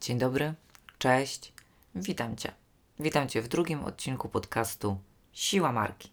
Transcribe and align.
Dzień 0.00 0.18
dobry, 0.18 0.54
cześć, 0.98 1.52
witam 1.94 2.36
Cię. 2.36 2.52
Witam 3.00 3.28
Cię 3.28 3.42
w 3.42 3.48
drugim 3.48 3.84
odcinku 3.84 4.28
podcastu 4.28 4.98
Siła 5.32 5.72
Marki. 5.72 6.12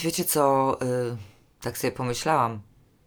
Wiecie 0.00 0.24
co, 0.24 0.76
yy, 0.80 1.16
tak 1.60 1.78
sobie 1.78 1.92
pomyślałam, 1.92 2.60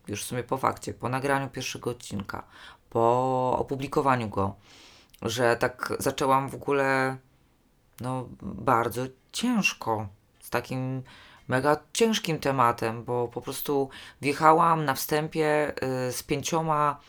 już 0.07 0.23
w 0.23 0.27
sumie 0.27 0.43
po 0.43 0.57
fakcie, 0.57 0.93
po 0.93 1.09
nagraniu 1.09 1.49
pierwszego 1.49 1.89
odcinka, 1.89 2.43
po 2.89 3.55
opublikowaniu 3.57 4.29
go, 4.29 4.55
że 5.21 5.55
tak 5.55 5.93
zaczęłam 5.99 6.49
w 6.49 6.55
ogóle 6.55 7.17
no 7.99 8.29
bardzo 8.41 9.05
ciężko 9.31 10.07
z 10.39 10.49
takim 10.49 11.03
mega 11.47 11.77
ciężkim 11.93 12.39
tematem, 12.39 13.03
bo 13.03 13.27
po 13.27 13.41
prostu 13.41 13.89
wjechałam 14.21 14.85
na 14.85 14.93
wstępie 14.93 15.73
y, 16.07 16.11
z 16.11 16.23
pięcioma 16.23 16.99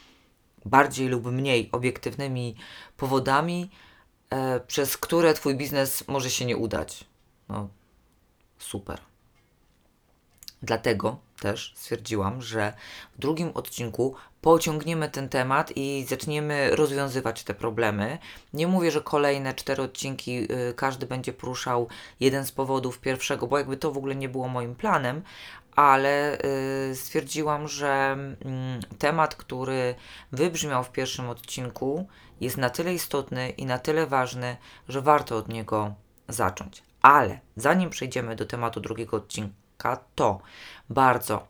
bardziej 0.64 1.08
lub 1.08 1.24
mniej 1.24 1.68
obiektywnymi 1.72 2.57
powodami, 2.96 3.71
y, 4.57 4.61
przez 4.66 4.96
które 4.96 5.35
Twój 5.35 5.54
biznes 5.54 6.08
może 6.08 6.30
się 6.30 6.44
nie 6.44 6.57
udać. 6.57 7.04
No, 7.48 7.68
super. 8.58 9.00
Dlatego 10.62 11.18
też 11.40 11.72
stwierdziłam, 11.76 12.43
że 12.43 12.72
w 13.14 13.18
drugim 13.18 13.50
odcinku 13.54 14.14
pociągniemy 14.40 15.08
ten 15.08 15.29
temat 15.29 15.72
i 15.76 16.07
zaczniemy 16.08 16.76
rozwiązywać 16.76 17.43
te 17.44 17.54
problemy. 17.54 18.18
Nie 18.52 18.66
mówię, 18.66 18.90
że 18.90 19.00
kolejne 19.00 19.54
cztery 19.54 19.82
odcinki 19.82 20.52
y, 20.52 20.74
każdy 20.76 21.07
będzie 21.07 21.32
poruszał 21.32 21.88
jeden 22.21 22.46
z 22.46 22.52
powodów 22.52 22.99
pierwszego, 22.99 23.46
bo 23.46 23.58
jakby 23.58 23.76
to 23.76 23.93
w 23.93 23.96
ogóle 23.96 24.14
nie 24.14 24.29
było 24.29 24.49
moim 24.49 24.74
planem, 24.74 25.22
ale 25.76 26.39
y, 26.90 26.96
stwierdziłam, 26.96 27.68
że 27.68 28.17
y, 28.93 28.96
temat, 28.96 29.35
który 29.35 29.94
wybrzmiał 30.32 30.85
w 30.85 30.93
pierwszym 30.93 31.29
odcinku, 31.29 32.08
jest 32.41 32.56
na 32.56 32.70
tyle 32.70 32.94
istotny 32.94 33.50
i 33.50 33.66
na 33.66 33.78
tyle 33.78 34.06
ważny, 34.06 34.56
że 34.88 35.02
warto 35.02 35.36
od 35.36 35.48
niego 35.48 35.94
zacząć. 36.28 36.83
Ale 37.02 37.41
zanim 37.56 37.91
przejdziemy 37.91 38.36
do 38.36 38.46
tematu 38.46 38.80
drugiego 38.80 39.16
odcinka, 39.16 39.98
to 40.14 40.41
bardzo 40.91 41.46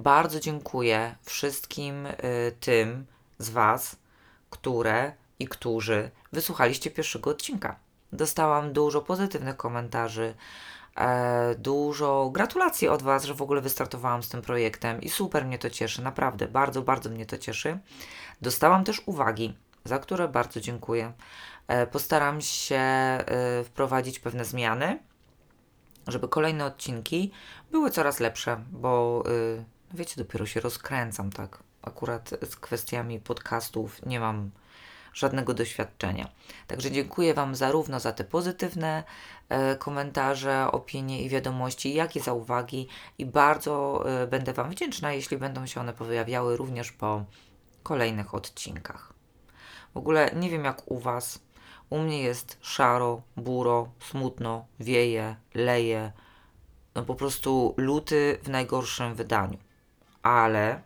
bardzo 0.00 0.40
dziękuję 0.40 1.14
wszystkim 1.22 2.06
y, 2.06 2.12
tym 2.60 3.06
z 3.38 3.50
Was, 3.50 3.96
które 4.50 5.12
i 5.38 5.48
którzy 5.48 6.10
wysłuchaliście 6.32 6.90
pierwszego 6.90 7.30
odcinka. 7.30 7.76
Dostałam 8.12 8.72
dużo 8.72 9.02
pozytywnych 9.02 9.56
komentarzy, 9.56 10.34
dużo 11.58 12.30
gratulacji 12.32 12.88
od 12.88 13.02
Was, 13.02 13.24
że 13.24 13.34
w 13.34 13.42
ogóle 13.42 13.60
wystartowałam 13.60 14.22
z 14.22 14.28
tym 14.28 14.42
projektem 14.42 15.00
i 15.00 15.08
super 15.08 15.46
mnie 15.46 15.58
to 15.58 15.70
cieszy, 15.70 16.02
naprawdę, 16.02 16.48
bardzo, 16.48 16.82
bardzo 16.82 17.10
mnie 17.10 17.26
to 17.26 17.38
cieszy. 17.38 17.78
Dostałam 18.42 18.84
też 18.84 19.02
uwagi, 19.06 19.56
za 19.84 19.98
które 19.98 20.28
bardzo 20.28 20.60
dziękuję. 20.60 21.12
E, 21.68 21.86
postaram 21.86 22.40
się 22.40 22.76
e, 22.76 23.64
wprowadzić 23.64 24.18
pewne 24.18 24.44
zmiany, 24.44 24.98
żeby 26.08 26.28
kolejne 26.28 26.64
odcinki 26.64 27.32
były 27.70 27.90
coraz 27.90 28.20
lepsze, 28.20 28.64
bo 28.70 29.22
y, 29.28 29.64
wiecie, 29.94 30.14
dopiero 30.16 30.46
się 30.46 30.60
rozkręcam, 30.60 31.30
tak. 31.30 31.62
Akurat 31.82 32.30
z 32.50 32.56
kwestiami 32.56 33.20
podcastów 33.20 34.06
nie 34.06 34.20
mam 34.20 34.50
żadnego 35.14 35.54
doświadczenia. 35.54 36.28
Także 36.66 36.90
dziękuję 36.90 37.34
Wam 37.34 37.54
zarówno 37.54 38.00
za 38.00 38.12
te 38.12 38.24
pozytywne 38.24 39.04
e, 39.48 39.76
komentarze, 39.76 40.66
opinie 40.72 41.22
i 41.22 41.28
wiadomości, 41.28 41.94
jak 41.94 42.16
i 42.16 42.20
za 42.20 42.32
uwagi 42.32 42.88
i 43.18 43.26
bardzo 43.26 44.04
e, 44.22 44.26
będę 44.26 44.52
Wam 44.52 44.70
wdzięczna, 44.70 45.12
jeśli 45.12 45.36
będą 45.36 45.66
się 45.66 45.80
one 45.80 45.92
pojawiały 45.92 46.56
również 46.56 46.92
po 46.92 47.24
kolejnych 47.82 48.34
odcinkach. 48.34 49.12
W 49.94 49.96
ogóle 49.96 50.30
nie 50.36 50.50
wiem 50.50 50.64
jak 50.64 50.90
u 50.90 50.98
Was. 50.98 51.38
U 51.90 51.98
mnie 51.98 52.22
jest 52.22 52.58
szaro, 52.60 53.22
buro, 53.36 53.88
smutno, 54.00 54.66
wieje, 54.80 55.36
leje. 55.54 56.12
No 56.94 57.02
po 57.02 57.14
prostu 57.14 57.74
luty 57.76 58.38
w 58.42 58.48
najgorszym 58.48 59.14
wydaniu 59.14 59.58
ale. 60.22 60.82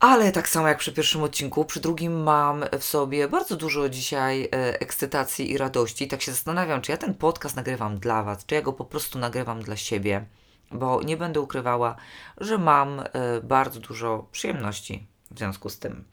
Ale 0.00 0.32
tak 0.32 0.48
samo 0.48 0.68
jak 0.68 0.78
przy 0.78 0.92
pierwszym 0.92 1.22
odcinku, 1.22 1.64
przy 1.64 1.80
drugim 1.80 2.22
mam 2.22 2.64
w 2.78 2.84
sobie 2.84 3.28
bardzo 3.28 3.56
dużo 3.56 3.88
dzisiaj 3.88 4.44
e, 4.44 4.48
ekscytacji 4.80 5.50
i 5.50 5.58
radości. 5.58 6.08
Tak 6.08 6.22
się 6.22 6.32
zastanawiam, 6.32 6.82
czy 6.82 6.92
ja 6.92 6.98
ten 6.98 7.14
podcast 7.14 7.56
nagrywam 7.56 7.98
dla 7.98 8.22
Was, 8.22 8.46
czy 8.46 8.54
ja 8.54 8.62
go 8.62 8.72
po 8.72 8.84
prostu 8.84 9.18
nagrywam 9.18 9.62
dla 9.62 9.76
siebie, 9.76 10.26
bo 10.70 11.02
nie 11.02 11.16
będę 11.16 11.40
ukrywała, 11.40 11.96
że 12.38 12.58
mam 12.58 13.00
e, 13.00 13.04
bardzo 13.42 13.80
dużo 13.80 14.26
przyjemności 14.32 15.06
w 15.30 15.38
związku 15.38 15.68
z 15.68 15.78
tym. 15.78 16.04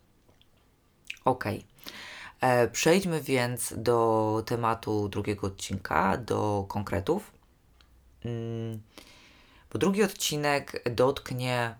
Ok. 1.25 1.45
E, 2.41 2.67
przejdźmy 2.67 3.21
więc 3.21 3.73
do 3.77 4.43
tematu 4.45 5.09
drugiego 5.09 5.47
odcinka, 5.47 6.17
do 6.17 6.65
konkretów. 6.67 7.31
Mm 8.25 8.81
bo 9.73 9.79
drugi 9.79 10.03
odcinek 10.03 10.89
dotknie 10.95 11.75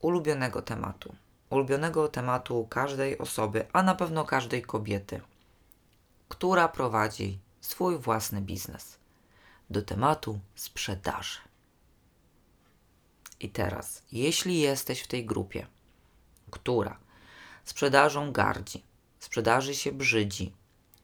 ulubionego 0.00 0.62
tematu. 0.62 1.14
Ulubionego 1.50 2.08
tematu 2.08 2.66
każdej 2.70 3.18
osoby, 3.18 3.66
a 3.72 3.82
na 3.82 3.94
pewno 3.94 4.24
każdej 4.24 4.62
kobiety, 4.62 5.20
która 6.28 6.68
prowadzi 6.68 7.38
swój 7.60 7.98
własny 7.98 8.40
biznes. 8.40 8.98
Do 9.70 9.82
tematu 9.82 10.40
sprzedaży. 10.54 11.38
I 13.40 13.48
teraz, 13.48 14.02
jeśli 14.12 14.60
jesteś 14.60 15.00
w 15.00 15.06
tej 15.06 15.26
grupie, 15.26 15.66
która 16.50 16.98
sprzedażą 17.64 18.32
gardzi, 18.32 18.82
sprzedaży 19.18 19.74
się 19.74 19.92
brzydzi 19.92 20.52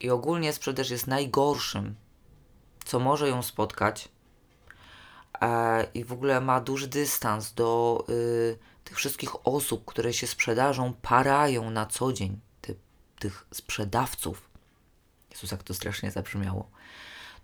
i 0.01 0.11
ogólnie 0.11 0.53
sprzedaż 0.53 0.91
jest 0.91 1.07
najgorszym, 1.07 1.95
co 2.85 2.99
może 2.99 3.29
ją 3.29 3.43
spotkać, 3.43 4.09
e, 5.41 5.87
i 5.95 6.05
w 6.05 6.13
ogóle 6.13 6.41
ma 6.41 6.61
duży 6.61 6.89
dystans 6.89 7.53
do 7.53 8.05
y, 8.09 8.59
tych 8.93 8.99
wszystkich 8.99 9.47
osób, 9.47 9.85
które 9.85 10.13
się 10.13 10.27
sprzedażą 10.27 10.93
parają 11.03 11.71
na 11.71 11.87
co 11.87 12.13
dzień, 12.13 12.41
ty, 12.61 12.77
tych 13.19 13.47
sprzedawców. 13.53 14.51
Jezus, 15.31 15.51
jak 15.51 15.63
to 15.63 15.75
strasznie 15.75 16.11
zabrzmiało. 16.11 16.71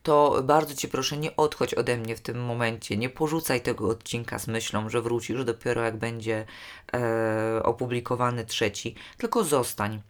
To 0.03 0.43
bardzo 0.43 0.75
Cię 0.75 0.89
proszę, 0.89 1.17
nie 1.17 1.37
odchodź 1.37 1.75
ode 1.75 1.97
mnie 1.97 2.17
w 2.17 2.21
tym 2.21 2.45
momencie. 2.45 2.97
Nie 2.97 3.11
porzucaj 3.11 3.61
tego 3.61 3.89
odcinka 3.89 4.39
z 4.39 4.47
myślą, 4.47 4.89
że 4.89 5.03
wrócisz 5.03 5.45
dopiero 5.45 5.83
jak 5.83 5.97
będzie 5.97 6.47
e, 6.95 7.63
opublikowany 7.63 8.45
trzeci, 8.45 8.95
tylko 9.19 9.45
zostań. 9.45 10.03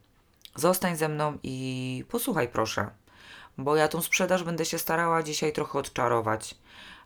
Zostań 0.56 0.96
ze 0.96 1.08
mną 1.08 1.38
i 1.42 2.04
posłuchaj, 2.08 2.48
proszę, 2.48 2.90
bo 3.58 3.76
ja 3.76 3.88
tą 3.88 4.00
sprzedaż 4.00 4.42
będę 4.42 4.64
się 4.64 4.78
starała 4.78 5.22
dzisiaj 5.22 5.52
trochę 5.52 5.78
odczarować. 5.78 6.54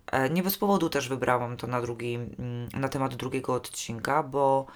E, 0.06 0.30
nie 0.30 0.42
bez 0.42 0.58
powodu 0.58 0.88
też 0.88 1.08
wybrałam 1.08 1.56
to 1.56 1.66
na, 1.66 1.80
drugi, 1.80 2.14
mm, 2.14 2.68
na 2.74 2.88
temat 2.88 3.14
drugiego 3.14 3.54
odcinka, 3.54 4.22
bo 4.22 4.66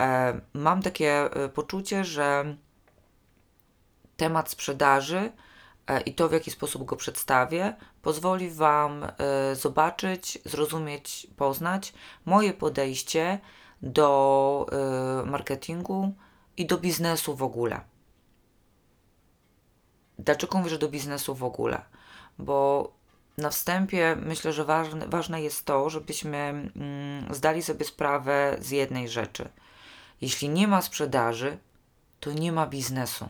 e, 0.00 0.40
mam 0.54 0.82
takie 0.82 1.10
e, 1.10 1.48
poczucie, 1.48 2.04
że 2.04 2.56
temat 4.16 4.50
sprzedaży 4.50 5.32
i 6.06 6.14
to, 6.14 6.28
w 6.28 6.32
jaki 6.32 6.50
sposób 6.50 6.84
go 6.84 6.96
przedstawię, 6.96 7.76
pozwoli 8.02 8.50
Wam 8.50 9.06
zobaczyć, 9.54 10.38
zrozumieć, 10.44 11.26
poznać 11.36 11.94
moje 12.24 12.54
podejście 12.54 13.38
do 13.82 14.66
marketingu 15.26 16.14
i 16.56 16.66
do 16.66 16.78
biznesu 16.78 17.36
w 17.36 17.42
ogóle. 17.42 17.80
Dlaczego 20.18 20.58
mówię, 20.58 20.70
że 20.70 20.78
do 20.78 20.88
biznesu 20.88 21.34
w 21.34 21.44
ogóle? 21.44 21.82
Bo 22.38 22.92
na 23.38 23.50
wstępie 23.50 24.16
myślę, 24.20 24.52
że 24.52 24.64
ważne, 24.64 25.08
ważne 25.08 25.42
jest 25.42 25.64
to, 25.64 25.90
żebyśmy 25.90 26.38
mm, 26.38 27.34
zdali 27.34 27.62
sobie 27.62 27.84
sprawę 27.84 28.56
z 28.60 28.70
jednej 28.70 29.08
rzeczy. 29.08 29.48
Jeśli 30.20 30.48
nie 30.48 30.68
ma 30.68 30.82
sprzedaży, 30.82 31.58
to 32.20 32.32
nie 32.32 32.52
ma 32.52 32.66
biznesu. 32.66 33.28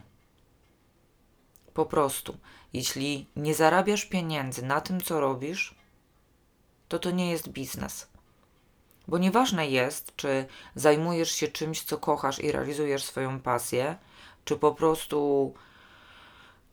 Po 1.74 1.86
prostu, 1.86 2.36
jeśli 2.72 3.26
nie 3.36 3.54
zarabiasz 3.54 4.04
pieniędzy 4.04 4.62
na 4.64 4.80
tym, 4.80 5.00
co 5.00 5.20
robisz, 5.20 5.74
to 6.88 6.98
to 6.98 7.10
nie 7.10 7.30
jest 7.30 7.48
biznes. 7.48 8.08
Bo 9.08 9.18
nieważne 9.18 9.68
jest, 9.70 10.16
czy 10.16 10.46
zajmujesz 10.74 11.30
się 11.30 11.48
czymś, 11.48 11.82
co 11.82 11.98
kochasz 11.98 12.38
i 12.38 12.52
realizujesz 12.52 13.04
swoją 13.04 13.40
pasję, 13.40 13.96
czy 14.44 14.56
po 14.56 14.74
prostu 14.74 15.54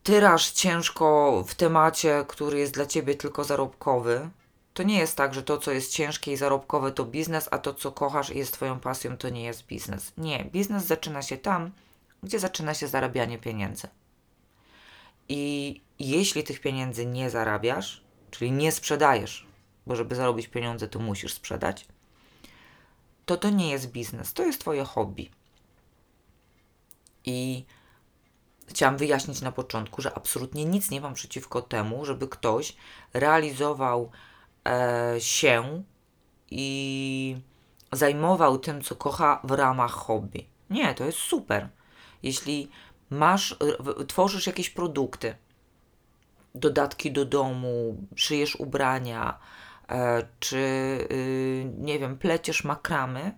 tyraż 0.05 0.51
ciężko 0.51 1.43
w 1.47 1.55
temacie, 1.55 2.25
który 2.27 2.59
jest 2.59 2.73
dla 2.73 2.85
ciebie 2.85 3.15
tylko 3.15 3.43
zarobkowy. 3.43 4.29
To 4.73 4.83
nie 4.83 4.97
jest 4.97 5.17
tak, 5.17 5.33
że 5.33 5.43
to, 5.43 5.57
co 5.57 5.71
jest 5.71 5.93
ciężkie 5.93 6.31
i 6.31 6.37
zarobkowe, 6.37 6.91
to 6.91 7.05
biznes, 7.05 7.47
a 7.51 7.57
to, 7.57 7.73
co 7.73 7.91
kochasz 7.91 8.29
i 8.29 8.37
jest 8.37 8.53
Twoją 8.53 8.79
pasją, 8.79 9.17
to 9.17 9.29
nie 9.29 9.43
jest 9.43 9.65
biznes. 9.65 10.11
Nie, 10.17 10.45
biznes 10.45 10.85
zaczyna 10.85 11.21
się 11.21 11.37
tam, 11.37 11.71
gdzie 12.23 12.39
zaczyna 12.39 12.73
się 12.73 12.87
zarabianie 12.87 13.37
pieniędzy. 13.37 13.87
I 15.29 15.81
jeśli 15.99 16.43
tych 16.43 16.59
pieniędzy 16.59 17.05
nie 17.05 17.29
zarabiasz, 17.29 18.01
czyli 18.31 18.51
nie 18.51 18.71
sprzedajesz, 18.71 19.47
bo 19.87 19.95
żeby 19.95 20.15
zarobić 20.15 20.47
pieniądze, 20.47 20.87
to 20.87 20.99
musisz 20.99 21.33
sprzedać, 21.33 21.85
to 23.25 23.37
to 23.37 23.49
nie 23.49 23.69
jest 23.69 23.91
biznes, 23.91 24.33
to 24.33 24.43
jest 24.43 24.61
Twoje 24.61 24.83
hobby. 24.83 25.29
I 27.25 27.65
chciałam 28.67 28.97
wyjaśnić 28.97 29.41
na 29.41 29.51
początku, 29.51 30.01
że 30.01 30.13
absolutnie 30.13 30.65
nic 30.65 30.91
nie 30.91 31.01
mam 31.01 31.13
przeciwko 31.13 31.61
temu, 31.61 32.05
żeby 32.05 32.27
ktoś 32.27 32.75
realizował 33.13 34.11
e, 34.67 35.15
się 35.19 35.83
i 36.51 37.37
zajmował 37.91 38.59
tym, 38.59 38.81
co 38.81 38.95
kocha 38.95 39.41
w 39.43 39.51
ramach 39.51 39.91
hobby. 39.91 40.45
Nie, 40.69 40.93
to 40.95 41.03
jest 41.03 41.17
super. 41.17 41.69
Jeśli 42.23 42.69
masz, 43.09 43.57
tworzysz 44.07 44.47
jakieś 44.47 44.69
produkty, 44.69 45.35
dodatki 46.55 47.11
do 47.11 47.25
domu, 47.25 47.97
szyjesz 48.15 48.55
ubrania, 48.55 49.39
e, 49.89 50.27
czy 50.39 50.57
y, 51.11 51.71
nie 51.77 51.99
wiem, 51.99 52.17
pleciesz 52.17 52.63
makramy, 52.63 53.37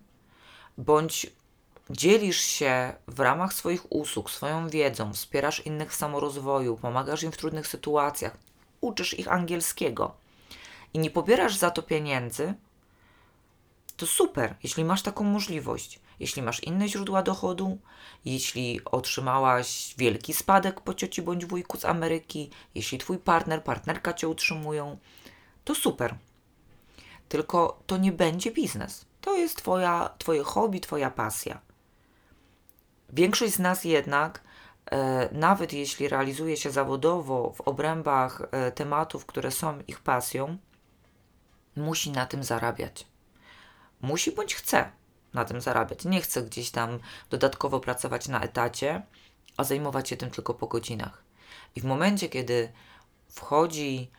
bądź 0.78 1.37
dzielisz 1.90 2.40
się 2.40 2.94
w 3.08 3.20
ramach 3.20 3.54
swoich 3.54 3.92
usług 3.92 4.32
swoją 4.32 4.70
wiedzą, 4.70 5.14
wspierasz 5.14 5.66
innych 5.66 5.92
w 5.92 5.96
samorozwoju, 5.96 6.78
pomagasz 6.78 7.24
im 7.24 7.32
w 7.32 7.38
trudnych 7.38 7.68
sytuacjach, 7.68 8.38
uczysz 8.82 9.20
ich 9.20 9.32
angielskiego 9.32 10.16
i 10.94 11.00
nie 11.00 11.10
pobierasz 11.10 11.56
za 11.56 11.72
to 11.72 11.84
pieniędzy, 11.84 12.54
to 13.98 14.08
super, 14.08 14.56
jeśli 14.64 14.84
masz 14.84 15.02
taką 15.02 15.24
możliwość. 15.24 16.00
Jeśli 16.20 16.42
masz 16.42 16.64
inne 16.64 16.88
źródła 16.88 17.24
dochodu, 17.24 17.78
jeśli 18.26 18.82
otrzymałaś 18.86 19.96
wielki 19.98 20.34
spadek 20.34 20.82
po 20.82 20.94
cioci 20.94 21.22
bądź 21.22 21.46
wujku 21.46 21.78
z 21.78 21.86
Ameryki, 21.86 22.50
jeśli 22.76 22.98
twój 22.98 23.18
partner, 23.18 23.64
partnerka 23.64 24.14
cię 24.14 24.28
utrzymują, 24.28 24.98
to 25.64 25.76
super. 25.76 26.16
Tylko 27.30 27.84
to 27.88 27.98
nie 27.98 28.12
będzie 28.12 28.52
biznes. 28.52 29.06
To 29.22 29.36
jest 29.36 29.58
twoja, 29.58 30.10
twoje 30.18 30.44
hobby, 30.44 30.80
twoja 30.80 31.12
pasja. 31.12 31.62
Większość 33.10 33.54
z 33.54 33.60
nas 33.60 33.84
jednak, 33.84 34.44
e, 34.92 35.30
nawet 35.32 35.74
jeśli 35.74 36.10
realizuje 36.10 36.58
się 36.58 36.72
zawodowo 36.72 37.54
w 37.56 37.62
obrębach 37.62 38.42
e, 38.52 38.72
tematów, 38.72 39.26
które 39.26 39.52
są 39.52 39.80
ich 39.88 40.00
pasją, 40.00 40.58
musi 41.76 42.12
na 42.12 42.26
tym 42.26 42.44
zarabiać. 42.44 43.08
Musi 44.02 44.32
bądź 44.32 44.56
chce 44.56 44.92
na 45.34 45.46
tym 45.46 45.62
zarabiać. 45.62 46.06
Nie 46.06 46.22
chce 46.22 46.42
gdzieś 46.42 46.72
tam 46.72 47.00
dodatkowo 47.30 47.80
pracować 47.80 48.28
na 48.28 48.42
etacie, 48.42 49.02
a 49.58 49.64
zajmować 49.64 50.10
się 50.10 50.18
tym 50.18 50.32
tylko 50.32 50.54
po 50.54 50.68
godzinach. 50.68 51.24
I 51.76 51.82
w 51.82 51.86
momencie, 51.86 52.30
kiedy 52.30 52.72
wchodzi 53.30 54.12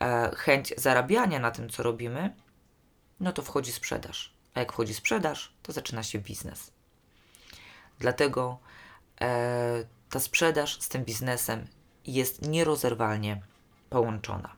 e, 0.00 0.36
chęć 0.36 0.74
zarabiania 0.76 1.38
na 1.38 1.50
tym, 1.50 1.70
co 1.70 1.82
robimy, 1.82 2.34
no 3.20 3.32
to 3.32 3.42
wchodzi 3.42 3.72
sprzedaż. 3.72 4.34
A 4.54 4.60
jak 4.60 4.72
wchodzi 4.72 4.94
sprzedaż, 4.94 5.52
to 5.62 5.72
zaczyna 5.72 6.02
się 6.02 6.18
biznes. 6.18 6.75
Dlatego 7.98 8.58
e, 9.20 9.84
ta 10.10 10.20
sprzedaż 10.20 10.80
z 10.80 10.88
tym 10.88 11.04
biznesem 11.04 11.66
jest 12.06 12.48
nierozerwalnie 12.48 13.42
połączona. 13.90 14.56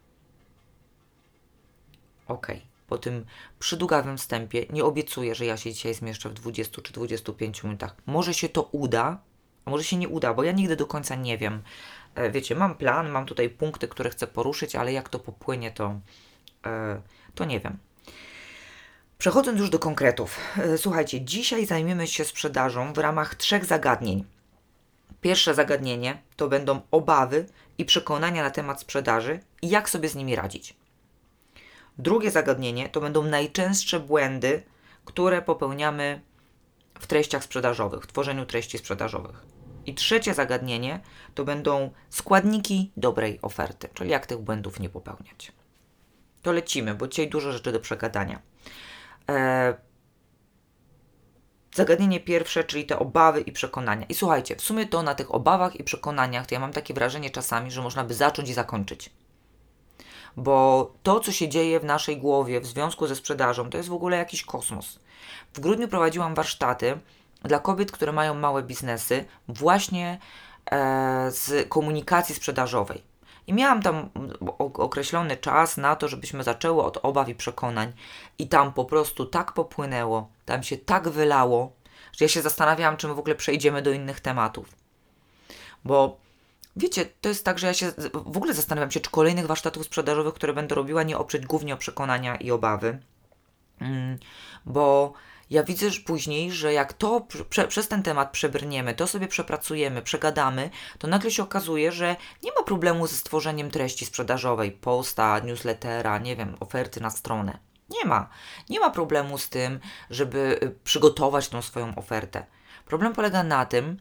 Ok, 2.29 2.47
po 2.89 2.99
tym 2.99 3.25
przydługawym 3.59 4.19
wstępie 4.19 4.67
nie 4.71 4.85
obiecuję, 4.85 5.35
że 5.35 5.45
ja 5.45 5.57
się 5.57 5.73
dzisiaj 5.73 5.95
zmieszczę 5.95 6.29
w 6.29 6.35
20 6.35 6.83
czy 6.83 6.93
25 6.93 7.65
minutach. 7.65 7.97
Może 8.07 8.35
się 8.35 8.49
to 8.49 8.63
uda, 8.63 9.19
a 9.65 9.71
może 9.71 9.85
się 9.85 9.97
nie 9.97 10.09
uda, 10.09 10.35
bo 10.35 10.43
ja 10.43 10.53
nigdy 10.53 10.77
do 10.77 10.87
końca 10.87 11.15
nie 11.15 11.39
wiem. 11.39 11.63
E, 12.15 12.31
wiecie, 12.31 12.55
mam 12.55 12.75
plan, 12.75 13.09
mam 13.09 13.27
tutaj 13.27 13.51
punkty, 13.51 13.89
które 13.89 14.11
chcę 14.11 14.27
poruszyć, 14.27 14.77
ale 14.77 14.93
jak 14.93 15.09
to 15.09 15.19
popłynie, 15.19 15.71
to, 15.71 16.01
e, 16.67 17.03
to 17.35 17.45
nie 17.45 17.61
wiem. 17.61 17.79
Przechodząc 19.19 19.61
już 19.61 19.71
do 19.71 19.79
konkretów. 19.79 20.39
E, 20.59 20.79
słuchajcie, 20.79 21.21
dzisiaj 21.21 21.67
zajmiemy 21.67 22.07
się 22.07 22.25
sprzedażą 22.25 22.93
w 22.93 22.99
ramach 22.99 23.35
trzech 23.35 23.65
zagadnień. 23.65 24.25
Pierwsze 25.21 25.55
zagadnienie 25.55 26.23
to 26.37 26.49
będą 26.49 26.81
obawy 26.91 27.47
i 27.79 27.85
przekonania 27.85 28.43
na 28.43 28.51
temat 28.51 28.81
sprzedaży 28.81 29.41
i 29.63 29.69
jak 29.69 29.91
sobie 29.91 30.09
z 30.09 30.15
nimi 30.15 30.37
radzić. 30.37 30.77
Drugie 31.99 32.31
zagadnienie 32.31 32.89
to 32.89 33.01
będą 33.01 33.23
najczęstsze 33.23 34.01
błędy, 34.01 34.63
które 35.05 35.43
popełniamy 35.43 36.21
w 36.99 37.07
treściach 37.07 37.45
sprzedażowych, 37.45 38.05
w 38.05 38.07
tworzeniu 38.07 38.47
treści 38.47 38.79
sprzedażowych. 38.79 39.47
I 39.87 39.95
trzecie 39.95 40.35
zagadnienie 40.35 41.01
to 41.35 41.45
będą 41.45 41.91
składniki 42.11 42.93
dobrej 42.97 43.39
oferty, 43.43 43.89
czyli 43.95 44.11
jak 44.11 44.27
tych 44.27 44.39
błędów 44.39 44.81
nie 44.81 44.89
popełniać. 44.89 45.53
To 46.43 46.53
lecimy, 46.53 46.95
bo 46.95 47.09
dzisiaj 47.09 47.29
dużo 47.29 47.53
rzeczy 47.53 47.73
do 47.73 47.81
przegadania. 47.81 48.41
Eee, 49.29 49.75
zagadnienie 51.75 52.21
pierwsze, 52.21 52.65
czyli 52.65 52.87
te 52.87 52.99
obawy 52.99 53.41
i 53.41 53.53
przekonania. 53.53 54.07
I 54.09 54.15
słuchajcie, 54.15 54.57
w 54.57 54.61
sumie 54.61 54.87
to 54.87 55.03
na 55.03 55.15
tych 55.15 55.35
obawach 55.35 55.77
i 55.77 55.85
przekonaniach, 55.85 56.47
to 56.47 56.55
ja 56.55 56.61
mam 56.61 56.73
takie 56.73 56.95
wrażenie 56.95 57.31
czasami, 57.31 57.71
że 57.71 57.83
można 57.83 58.05
by 58.05 58.15
zacząć 58.15 58.49
i 58.49 58.55
zakończyć. 58.55 59.11
Bo 60.37 60.93
to, 61.03 61.21
co 61.21 61.33
się 61.33 61.49
dzieje 61.49 61.81
w 61.81 61.85
naszej 61.85 62.17
głowie 62.17 62.61
w 62.61 62.67
związku 62.67 63.07
ze 63.07 63.17
sprzedażą, 63.17 63.71
to 63.71 63.77
jest 63.77 63.89
w 63.89 63.93
ogóle 63.93 64.17
jakiś 64.17 64.45
kosmos. 64.45 64.99
W 65.53 65.61
grudniu 65.61 65.89
prowadziłam 65.89 66.35
warsztaty 66.35 66.99
dla 67.43 67.59
kobiet, 67.59 67.93
które 67.93 68.13
mają 68.13 68.35
małe 68.35 68.63
biznesy, 68.63 69.25
właśnie 69.49 70.19
e, 70.71 71.31
z 71.31 71.69
komunikacji 71.69 72.35
sprzedażowej. 72.35 73.03
I 73.49 73.53
miałam 73.53 73.83
tam 73.83 74.11
określony 74.59 75.37
czas 75.37 75.77
na 75.77 75.97
to, 75.97 76.09
żebyśmy 76.09 76.45
zaczęły 76.45 76.83
od 76.83 76.99
obaw 77.03 77.29
i 77.29 77.35
przekonań. 77.35 77.93
I 78.39 78.49
tam 78.49 78.73
po 78.73 78.85
prostu 78.85 79.27
tak 79.27 79.53
popłynęło, 79.53 80.29
tam 80.45 80.63
się 80.63 80.77
tak 80.77 81.09
wylało, 81.09 81.73
że 82.13 82.25
ja 82.25 82.29
się 82.29 82.43
zastanawiałam, 82.43 82.97
czy 82.97 83.09
my 83.09 83.15
w 83.15 83.19
ogóle 83.19 83.35
przejdziemy 83.35 83.83
do 83.83 83.91
innych 83.91 84.21
tematów. 84.21 84.75
Bo 85.85 86.17
wiecie, 86.77 87.07
to 87.21 87.29
jest 87.29 87.45
tak, 87.45 87.59
że 87.59 87.67
ja 87.67 87.75
się 87.75 87.93
w 88.13 88.37
ogóle 88.37 88.55
zastanawiam 88.55 88.91
się, 88.91 89.01
czy 89.01 89.11
kolejnych 89.11 89.47
warsztatów 89.47 89.85
sprzedażowych, 89.85 90.35
które 90.35 90.53
będę 90.53 90.75
robiła, 90.75 91.03
nie 91.03 91.19
oprzeć 91.19 91.47
głównie 91.47 91.75
o 91.75 91.77
przekonania 91.77 92.37
i 92.37 92.51
obawy. 92.51 92.99
Mm, 93.81 94.19
bo 94.67 95.13
ja 95.51 95.63
widzę 95.63 95.91
że 95.91 96.01
później, 96.01 96.53
że 96.53 96.73
jak 96.73 96.93
to 96.93 97.27
prze, 97.49 97.69
przez 97.69 97.89
ten 97.89 98.03
temat 98.03 98.31
przebrniemy, 98.31 98.95
to 98.95 99.07
sobie 99.07 99.29
przepracujemy, 99.29 100.03
przegadamy, 100.03 100.71
to 100.99 101.07
nagle 101.07 101.31
się 101.31 101.43
okazuje, 101.43 101.93
że 101.93 102.17
nie 102.43 102.53
ma 102.53 102.63
problemu 102.63 103.07
ze 103.07 103.17
stworzeniem 103.17 103.71
treści 103.71 104.07
sprzedażowej, 104.07 104.73
posta, 104.73 105.39
newslettera, 105.39 106.19
nie 106.19 106.37
wiem, 106.37 106.57
oferty 106.61 107.01
na 107.01 107.11
stronę. 107.11 107.59
Nie 107.91 108.05
ma. 108.05 108.29
Nie 108.69 108.81
ma 108.81 108.91
problemu 108.91 109.39
z 109.39 109.49
tym, 109.49 109.81
żeby 110.11 110.59
y, 110.63 110.75
przygotować 110.85 111.49
tą 111.49 111.63
swoją 111.63 111.95
ofertę. 111.95 112.47
Problem 112.85 113.13
polega 113.13 113.43
na 113.43 113.67
tym, 113.67 113.99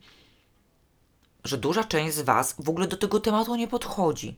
że 1.43 1.57
duża 1.57 1.83
część 1.83 2.15
z 2.15 2.21
Was 2.21 2.55
w 2.59 2.69
ogóle 2.69 2.87
do 2.87 2.97
tego 2.97 3.19
tematu 3.19 3.55
nie 3.55 3.67
podchodzi. 3.67 4.37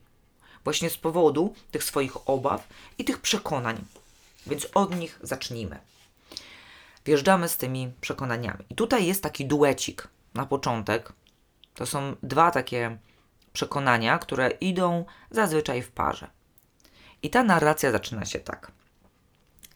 Właśnie 0.63 0.89
z 0.89 0.98
powodu 0.98 1.53
tych 1.72 1.84
swoich 1.84 2.29
obaw 2.29 2.67
i 2.98 3.05
tych 3.05 3.22
przekonań. 3.22 3.86
Więc 4.48 4.67
od 4.74 4.95
nich 4.95 5.19
zacznijmy 5.24 5.79
wjeżdżamy 7.10 7.50
z 7.50 7.58
tymi 7.58 7.94
przekonaniami. 8.01 8.66
I 8.70 8.75
tutaj 8.75 9.06
jest 9.06 9.24
taki 9.24 9.46
duecik 9.46 10.08
na 10.34 10.46
początek. 10.46 11.13
To 11.74 11.86
są 11.86 12.16
dwa 12.24 12.51
takie 12.51 12.98
przekonania, 13.54 14.20
które 14.20 14.50
idą 14.50 15.06
zazwyczaj 15.32 15.82
w 15.82 15.92
parze. 15.92 16.28
I 17.24 17.30
ta 17.30 17.44
narracja 17.44 17.92
zaczyna 17.92 18.25
się 18.25 18.39
tak. 18.39 18.72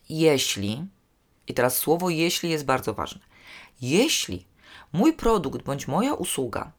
Jeśli, 0.09 0.85
i 1.47 1.53
teraz 1.53 1.77
słowo 1.77 2.09
jeśli 2.09 2.49
jest 2.49 2.65
bardzo 2.65 2.93
ważne, 2.93 3.21
jeśli 3.81 4.45
mój 4.91 5.13
produkt 5.13 5.65
bądź 5.65 5.87
moja 5.87 6.13
usługa 6.13 6.71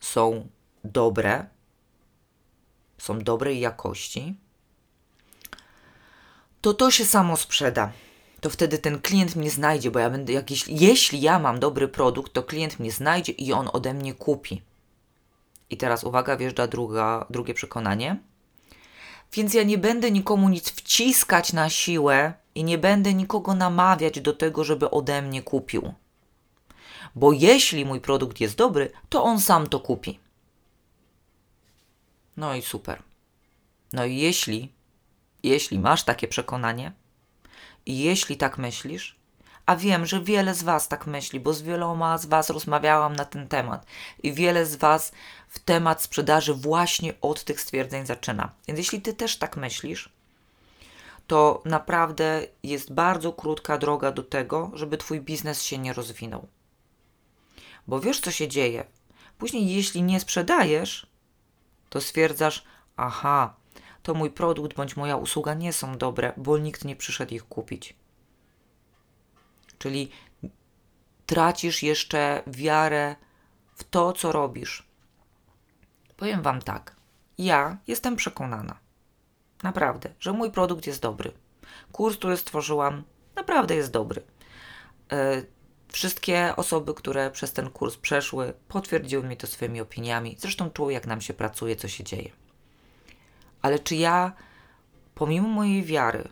są 0.00 0.48
dobre, 0.84 1.46
są 2.98 3.18
dobrej 3.18 3.60
jakości, 3.60 4.34
to 6.60 6.74
to 6.74 6.90
się 6.90 7.04
samo 7.04 7.36
sprzeda 7.36 7.92
to 8.46 8.50
wtedy 8.50 8.78
ten 8.78 9.00
klient 9.00 9.36
mnie 9.36 9.50
znajdzie, 9.50 9.90
bo 9.90 9.98
ja 9.98 10.10
będę 10.10 10.32
jakiś, 10.32 10.68
jeśli 10.68 11.20
ja 11.20 11.38
mam 11.38 11.60
dobry 11.60 11.88
produkt, 11.88 12.32
to 12.32 12.42
klient 12.42 12.78
mnie 12.78 12.92
znajdzie 12.92 13.32
i 13.32 13.52
on 13.52 13.68
ode 13.72 13.94
mnie 13.94 14.14
kupi. 14.14 14.62
I 15.70 15.76
teraz 15.76 16.04
uwaga, 16.04 16.36
wjeżdża 16.36 16.66
druga, 16.66 17.26
drugie 17.30 17.54
przekonanie. 17.54 18.16
Więc 19.32 19.54
ja 19.54 19.62
nie 19.62 19.78
będę 19.78 20.10
nikomu 20.10 20.48
nic 20.48 20.70
wciskać 20.70 21.52
na 21.52 21.70
siłę 21.70 22.34
i 22.54 22.64
nie 22.64 22.78
będę 22.78 23.14
nikogo 23.14 23.54
namawiać 23.54 24.20
do 24.20 24.32
tego, 24.32 24.64
żeby 24.64 24.90
ode 24.90 25.22
mnie 25.22 25.42
kupił. 25.42 25.94
Bo 27.14 27.32
jeśli 27.32 27.84
mój 27.84 28.00
produkt 28.00 28.40
jest 28.40 28.56
dobry, 28.56 28.90
to 29.08 29.24
on 29.24 29.40
sam 29.40 29.66
to 29.66 29.80
kupi. 29.80 30.18
No 32.36 32.54
i 32.54 32.62
super. 32.62 33.02
No 33.92 34.04
i 34.04 34.16
jeśli, 34.16 34.72
jeśli 35.42 35.78
masz 35.78 36.04
takie 36.04 36.28
przekonanie, 36.28 36.92
jeśli 37.86 38.36
tak 38.36 38.58
myślisz, 38.58 39.16
a 39.66 39.76
wiem, 39.76 40.06
że 40.06 40.20
wiele 40.20 40.54
z 40.54 40.62
Was 40.62 40.88
tak 40.88 41.06
myśli, 41.06 41.40
bo 41.40 41.52
z 41.52 41.62
wieloma 41.62 42.18
z 42.18 42.26
Was 42.26 42.50
rozmawiałam 42.50 43.16
na 43.16 43.24
ten 43.24 43.48
temat 43.48 43.86
i 44.22 44.32
wiele 44.32 44.66
z 44.66 44.76
Was 44.76 45.12
w 45.48 45.58
temat 45.58 46.02
sprzedaży 46.02 46.54
właśnie 46.54 47.14
od 47.20 47.44
tych 47.44 47.60
stwierdzeń 47.60 48.06
zaczyna. 48.06 48.52
Więc 48.68 48.78
jeśli 48.78 49.00
Ty 49.02 49.14
też 49.14 49.38
tak 49.38 49.56
myślisz, 49.56 50.12
to 51.26 51.62
naprawdę 51.64 52.46
jest 52.62 52.92
bardzo 52.92 53.32
krótka 53.32 53.78
droga 53.78 54.12
do 54.12 54.22
tego, 54.22 54.70
żeby 54.74 54.96
Twój 54.96 55.20
biznes 55.20 55.62
się 55.62 55.78
nie 55.78 55.92
rozwinął. 55.92 56.46
Bo 57.86 58.00
wiesz, 58.00 58.20
co 58.20 58.30
się 58.30 58.48
dzieje. 58.48 58.84
Później, 59.38 59.74
jeśli 59.74 60.02
nie 60.02 60.20
sprzedajesz, 60.20 61.06
to 61.88 62.00
stwierdzasz, 62.00 62.64
aha, 62.96 63.54
to 64.06 64.14
mój 64.14 64.30
produkt 64.30 64.76
bądź 64.76 64.96
moja 64.96 65.16
usługa 65.16 65.54
nie 65.54 65.72
są 65.72 65.98
dobre, 65.98 66.32
bo 66.36 66.58
nikt 66.58 66.84
nie 66.84 66.96
przyszedł 66.96 67.34
ich 67.34 67.48
kupić. 67.48 67.96
Czyli 69.78 70.10
tracisz 71.26 71.82
jeszcze 71.82 72.42
wiarę 72.46 73.16
w 73.74 73.84
to, 73.84 74.12
co 74.12 74.32
robisz. 74.32 74.86
Powiem 76.16 76.42
Wam 76.42 76.62
tak. 76.62 76.96
Ja 77.38 77.78
jestem 77.86 78.16
przekonana, 78.16 78.78
naprawdę, 79.62 80.14
że 80.20 80.32
mój 80.32 80.50
produkt 80.50 80.86
jest 80.86 81.02
dobry. 81.02 81.32
Kurs, 81.92 82.16
który 82.16 82.36
stworzyłam, 82.36 83.02
naprawdę 83.36 83.74
jest 83.74 83.90
dobry. 83.90 84.22
E, 85.12 85.42
wszystkie 85.92 86.56
osoby, 86.56 86.94
które 86.94 87.30
przez 87.30 87.52
ten 87.52 87.70
kurs 87.70 87.96
przeszły, 87.96 88.52
potwierdziły 88.68 89.24
mi 89.24 89.36
to 89.36 89.46
swoimi 89.46 89.80
opiniami. 89.80 90.36
Zresztą 90.38 90.70
czuły, 90.70 90.92
jak 90.92 91.06
nam 91.06 91.20
się 91.20 91.34
pracuje, 91.34 91.76
co 91.76 91.88
się 91.88 92.04
dzieje. 92.04 92.45
Ale 93.66 93.78
czy 93.78 93.96
ja, 93.96 94.32
pomimo 95.14 95.48
mojej 95.48 95.84
wiary, 95.84 96.28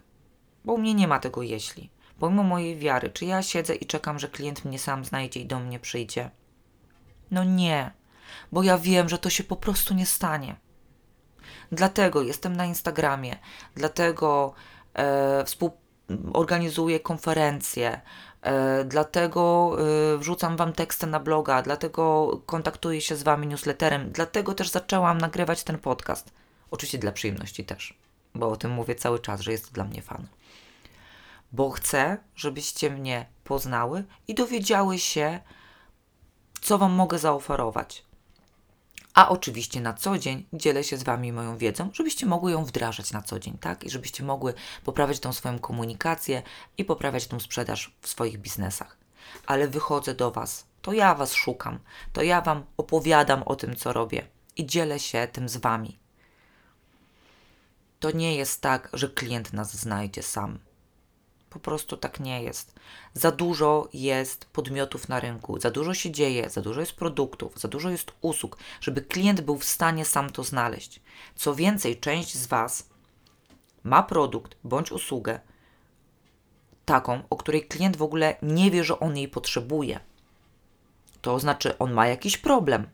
bo 0.64 0.72
u 0.72 0.78
mnie 0.78 0.94
nie 0.94 1.08
ma 1.08 1.18
tego 1.18 1.42
jeśli, 1.42 1.90
pomimo 2.18 2.42
mojej 2.42 2.78
wiary, 2.78 3.10
czy 3.10 3.24
ja 3.24 3.42
siedzę 3.42 3.74
i 3.74 3.86
czekam, 3.86 4.18
że 4.18 4.28
klient 4.28 4.64
mnie 4.64 4.78
sam 4.78 5.04
znajdzie 5.04 5.40
i 5.40 5.46
do 5.46 5.60
mnie 5.60 5.78
przyjdzie? 5.78 6.30
No 7.30 7.44
nie, 7.44 7.90
bo 8.52 8.62
ja 8.62 8.78
wiem, 8.78 9.08
że 9.08 9.18
to 9.18 9.30
się 9.30 9.44
po 9.44 9.56
prostu 9.56 9.94
nie 9.94 10.06
stanie. 10.06 10.56
Dlatego 11.72 12.22
jestem 12.22 12.56
na 12.56 12.64
Instagramie, 12.64 13.36
dlatego 13.74 14.54
e, 14.94 15.44
współorganizuję 15.44 17.00
konferencje, 17.00 18.00
e, 18.42 18.84
dlatego 18.84 19.76
e, 20.14 20.18
wrzucam 20.18 20.56
Wam 20.56 20.72
teksty 20.72 21.06
na 21.06 21.20
bloga, 21.20 21.62
dlatego 21.62 22.30
kontaktuję 22.46 23.00
się 23.00 23.16
z 23.16 23.22
Wami 23.22 23.46
newsletterem, 23.46 24.12
dlatego 24.12 24.54
też 24.54 24.70
zaczęłam 24.70 25.18
nagrywać 25.18 25.64
ten 25.64 25.78
podcast. 25.78 26.43
Oczywiście 26.70 26.98
dla 26.98 27.12
przyjemności 27.12 27.64
też, 27.64 27.98
bo 28.34 28.50
o 28.50 28.56
tym 28.56 28.70
mówię 28.70 28.94
cały 28.94 29.18
czas, 29.18 29.40
że 29.40 29.52
jest 29.52 29.66
to 29.66 29.72
dla 29.72 29.84
mnie 29.84 30.02
fan. 30.02 30.26
Bo 31.52 31.70
chcę, 31.70 32.18
żebyście 32.36 32.90
mnie 32.90 33.26
poznały 33.44 34.04
i 34.28 34.34
dowiedziały 34.34 34.98
się, 34.98 35.40
co 36.60 36.78
Wam 36.78 36.92
mogę 36.92 37.18
zaoferować. 37.18 38.04
A 39.14 39.28
oczywiście 39.28 39.80
na 39.80 39.94
co 39.94 40.18
dzień 40.18 40.46
dzielę 40.52 40.84
się 40.84 40.96
z 40.96 41.02
Wami 41.02 41.32
moją 41.32 41.58
wiedzą, 41.58 41.90
żebyście 41.92 42.26
mogły 42.26 42.52
ją 42.52 42.64
wdrażać 42.64 43.12
na 43.12 43.22
co 43.22 43.38
dzień, 43.38 43.58
tak? 43.58 43.84
I 43.84 43.90
żebyście 43.90 44.24
mogły 44.24 44.54
poprawiać 44.84 45.20
tą 45.20 45.32
swoją 45.32 45.58
komunikację 45.58 46.42
i 46.78 46.84
poprawiać 46.84 47.26
tą 47.26 47.40
sprzedaż 47.40 47.94
w 48.00 48.08
swoich 48.08 48.38
biznesach. 48.38 48.96
Ale 49.46 49.68
wychodzę 49.68 50.14
do 50.14 50.30
Was, 50.30 50.66
to 50.82 50.92
ja 50.92 51.14
Was 51.14 51.32
szukam, 51.32 51.78
to 52.12 52.22
ja 52.22 52.40
Wam 52.40 52.64
opowiadam 52.76 53.42
o 53.42 53.56
tym, 53.56 53.76
co 53.76 53.92
robię 53.92 54.26
i 54.56 54.66
dzielę 54.66 54.98
się 54.98 55.28
tym 55.32 55.48
z 55.48 55.56
Wami. 55.56 55.98
To 58.04 58.10
nie 58.10 58.36
jest 58.36 58.60
tak, 58.60 58.88
że 58.92 59.08
klient 59.08 59.52
nas 59.52 59.76
znajdzie 59.76 60.22
sam. 60.22 60.58
Po 61.50 61.58
prostu 61.58 61.96
tak 61.96 62.20
nie 62.20 62.42
jest. 62.42 62.74
Za 63.14 63.30
dużo 63.30 63.88
jest 63.92 64.44
podmiotów 64.44 65.08
na 65.08 65.20
rynku, 65.20 65.60
za 65.60 65.70
dużo 65.70 65.94
się 65.94 66.10
dzieje, 66.10 66.50
za 66.50 66.60
dużo 66.60 66.80
jest 66.80 66.92
produktów, 66.92 67.60
za 67.60 67.68
dużo 67.68 67.90
jest 67.90 68.12
usług, 68.20 68.58
żeby 68.80 69.02
klient 69.02 69.40
był 69.40 69.58
w 69.58 69.64
stanie 69.64 70.04
sam 70.04 70.30
to 70.30 70.44
znaleźć. 70.44 71.00
Co 71.36 71.54
więcej, 71.54 72.00
część 72.00 72.34
z 72.34 72.46
Was 72.46 72.88
ma 73.84 74.02
produkt 74.02 74.56
bądź 74.64 74.92
usługę 74.92 75.40
taką, 76.84 77.22
o 77.30 77.36
której 77.36 77.68
klient 77.68 77.96
w 77.96 78.02
ogóle 78.02 78.36
nie 78.42 78.70
wie, 78.70 78.84
że 78.84 79.00
on 79.00 79.16
jej 79.16 79.28
potrzebuje. 79.28 80.00
To 81.20 81.40
znaczy, 81.40 81.78
on 81.78 81.92
ma 81.92 82.06
jakiś 82.06 82.36
problem, 82.38 82.86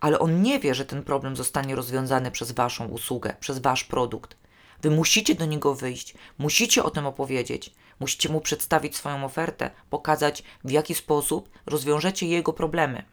ale 0.00 0.18
on 0.18 0.42
nie 0.42 0.60
wie, 0.60 0.74
że 0.74 0.84
ten 0.84 1.02
problem 1.02 1.36
zostanie 1.36 1.74
rozwiązany 1.74 2.30
przez 2.30 2.52
Waszą 2.52 2.88
usługę, 2.88 3.36
przez 3.40 3.58
Wasz 3.58 3.84
produkt. 3.84 4.43
Wy 4.82 4.90
musicie 4.90 5.34
do 5.34 5.46
niego 5.46 5.74
wyjść, 5.74 6.14
musicie 6.38 6.84
o 6.84 6.90
tym 6.90 7.06
opowiedzieć, 7.06 7.72
musicie 8.00 8.28
mu 8.28 8.40
przedstawić 8.40 8.96
swoją 8.96 9.24
ofertę, 9.24 9.70
pokazać 9.90 10.42
w 10.64 10.70
jaki 10.70 10.94
sposób 10.94 11.48
rozwiążecie 11.66 12.26
jego 12.26 12.52
problemy, 12.52 13.04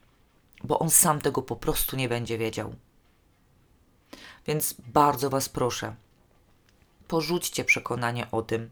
bo 0.63 0.79
on 0.79 0.89
sam 0.89 1.21
tego 1.21 1.41
po 1.41 1.55
prostu 1.55 1.95
nie 1.95 2.09
będzie 2.09 2.37
wiedział. 2.37 2.75
Więc 4.47 4.75
bardzo 4.87 5.29
Was 5.29 5.49
proszę, 5.49 5.95
porzućcie 7.07 7.65
przekonanie 7.65 8.31
o 8.31 8.41
tym, 8.41 8.69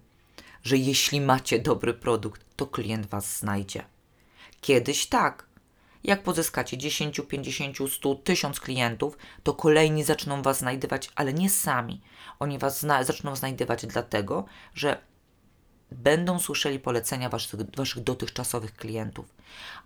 że 0.64 0.78
jeśli 0.78 1.22
macie 1.22 1.60
dobry 1.60 1.94
produkt, 1.94 2.46
to 2.56 2.68
klient 2.68 3.08
Was 3.08 3.38
znajdzie. 3.38 3.86
Kiedyś 4.62 5.08
tak, 5.08 5.49
jak 6.04 6.24
pozyskacie 6.24 6.78
10, 6.78 7.22
50, 7.28 7.78
100, 7.92 8.16
1000 8.16 8.60
klientów, 8.60 9.18
to 9.44 9.54
kolejni 9.54 10.04
zaczną 10.04 10.42
Was 10.42 10.60
znajdywać, 10.60 11.10
ale 11.16 11.34
nie 11.34 11.50
sami. 11.50 12.02
Oni 12.40 12.60
Was 12.60 12.80
zna 12.80 13.04
zaczną 13.04 13.36
znajdywać 13.36 13.86
dlatego, 13.86 14.46
że 14.76 15.02
będą 15.92 16.40
słyszeli 16.40 16.80
polecenia 16.80 17.30
waszych, 17.30 17.60
waszych 17.78 18.04
dotychczasowych 18.04 18.74
klientów. 18.74 19.26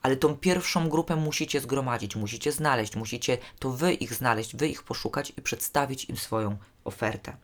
Ale 0.01 0.15
tą 0.15 0.37
pierwszą 0.37 0.89
grupę 0.89 1.15
musicie 1.15 1.61
zgromadzić, 1.61 2.15
musicie 2.15 2.51
znaleźć, 2.51 2.95
musicie 2.95 3.37
to 3.59 3.69
Wy 3.69 3.93
ich 3.93 4.13
znaleźć, 4.13 4.55
Wy 4.55 4.67
ich 4.67 4.83
poszukać 4.83 5.33
i 5.37 5.41
przedstawić 5.41 6.05
im 6.05 6.17
swoją 6.17 6.57
ofertę. 6.83 7.37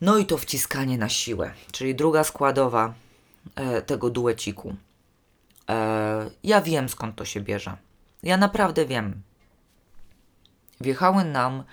No 0.00 0.18
i 0.18 0.26
to 0.26 0.38
wciskanie 0.38 0.98
na 0.98 1.08
siłę, 1.08 1.52
czyli 1.72 1.94
druga 1.94 2.24
składowa 2.24 2.94
e, 3.54 3.82
tego 3.82 4.10
dueciku. 4.10 4.76
E, 5.68 6.30
ja 6.44 6.60
wiem 6.60 6.88
skąd 6.88 7.16
to 7.16 7.24
się 7.24 7.40
bierze. 7.40 7.76
Ja 8.22 8.36
naprawdę 8.36 8.86
wiem. 8.86 9.22
Wjechały 10.80 11.24
nam 11.24 11.64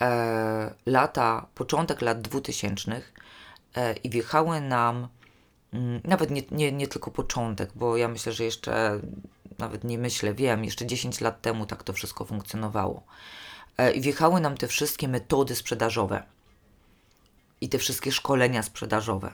e, 0.00 0.74
lata, 0.86 1.46
początek 1.54 2.02
lat 2.02 2.20
2000 2.20 3.02
e, 3.74 3.92
i 3.92 4.10
wjechały 4.10 4.60
nam 4.60 5.08
mm, 5.72 6.00
nawet 6.04 6.30
nie, 6.30 6.42
nie, 6.50 6.72
nie 6.72 6.88
tylko 6.88 7.10
początek, 7.10 7.70
bo 7.74 7.96
ja 7.96 8.08
myślę, 8.08 8.32
że 8.32 8.44
jeszcze 8.44 9.00
nawet 9.58 9.84
nie 9.84 9.98
myślę, 9.98 10.34
wiem, 10.34 10.64
jeszcze 10.64 10.86
10 10.86 11.20
lat 11.20 11.42
temu 11.42 11.66
tak 11.66 11.82
to 11.82 11.92
wszystko 11.92 12.24
funkcjonowało. 12.24 13.02
E, 13.78 13.92
I 13.92 14.00
wjechały 14.00 14.40
nam 14.40 14.56
te 14.56 14.68
wszystkie 14.68 15.08
metody 15.08 15.54
sprzedażowe 15.54 16.22
i 17.60 17.68
te 17.68 17.78
wszystkie 17.78 18.12
szkolenia 18.12 18.62
sprzedażowe 18.62 19.32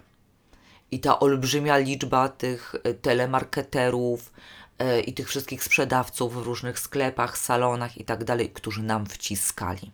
i 0.90 1.00
ta 1.00 1.18
olbrzymia 1.18 1.76
liczba 1.76 2.28
tych 2.28 2.75
e, 2.85 2.95
telemarketerów 2.95 4.33
e, 4.78 5.00
i 5.00 5.12
tych 5.14 5.28
wszystkich 5.28 5.64
sprzedawców 5.64 6.35
w 6.35 6.47
różnych 6.47 6.78
sklepach, 6.78 7.38
salonach 7.38 7.99
i 7.99 8.04
tak 8.04 8.25
dalej, 8.25 8.50
którzy 8.50 8.83
nam 8.83 9.07
wciskali. 9.07 9.92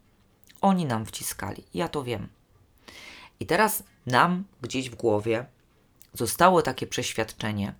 Oni 0.60 0.86
nam 0.86 1.06
wciskali, 1.06 1.64
ja 1.74 1.88
to 1.88 2.04
wiem. 2.04 2.28
I 3.40 3.46
teraz 3.46 3.82
nam 4.06 4.44
gdzieś 4.62 4.90
w 4.90 4.94
głowie 4.94 5.46
zostało 6.12 6.62
takie 6.62 6.86
przeświadczenie, 6.86 7.74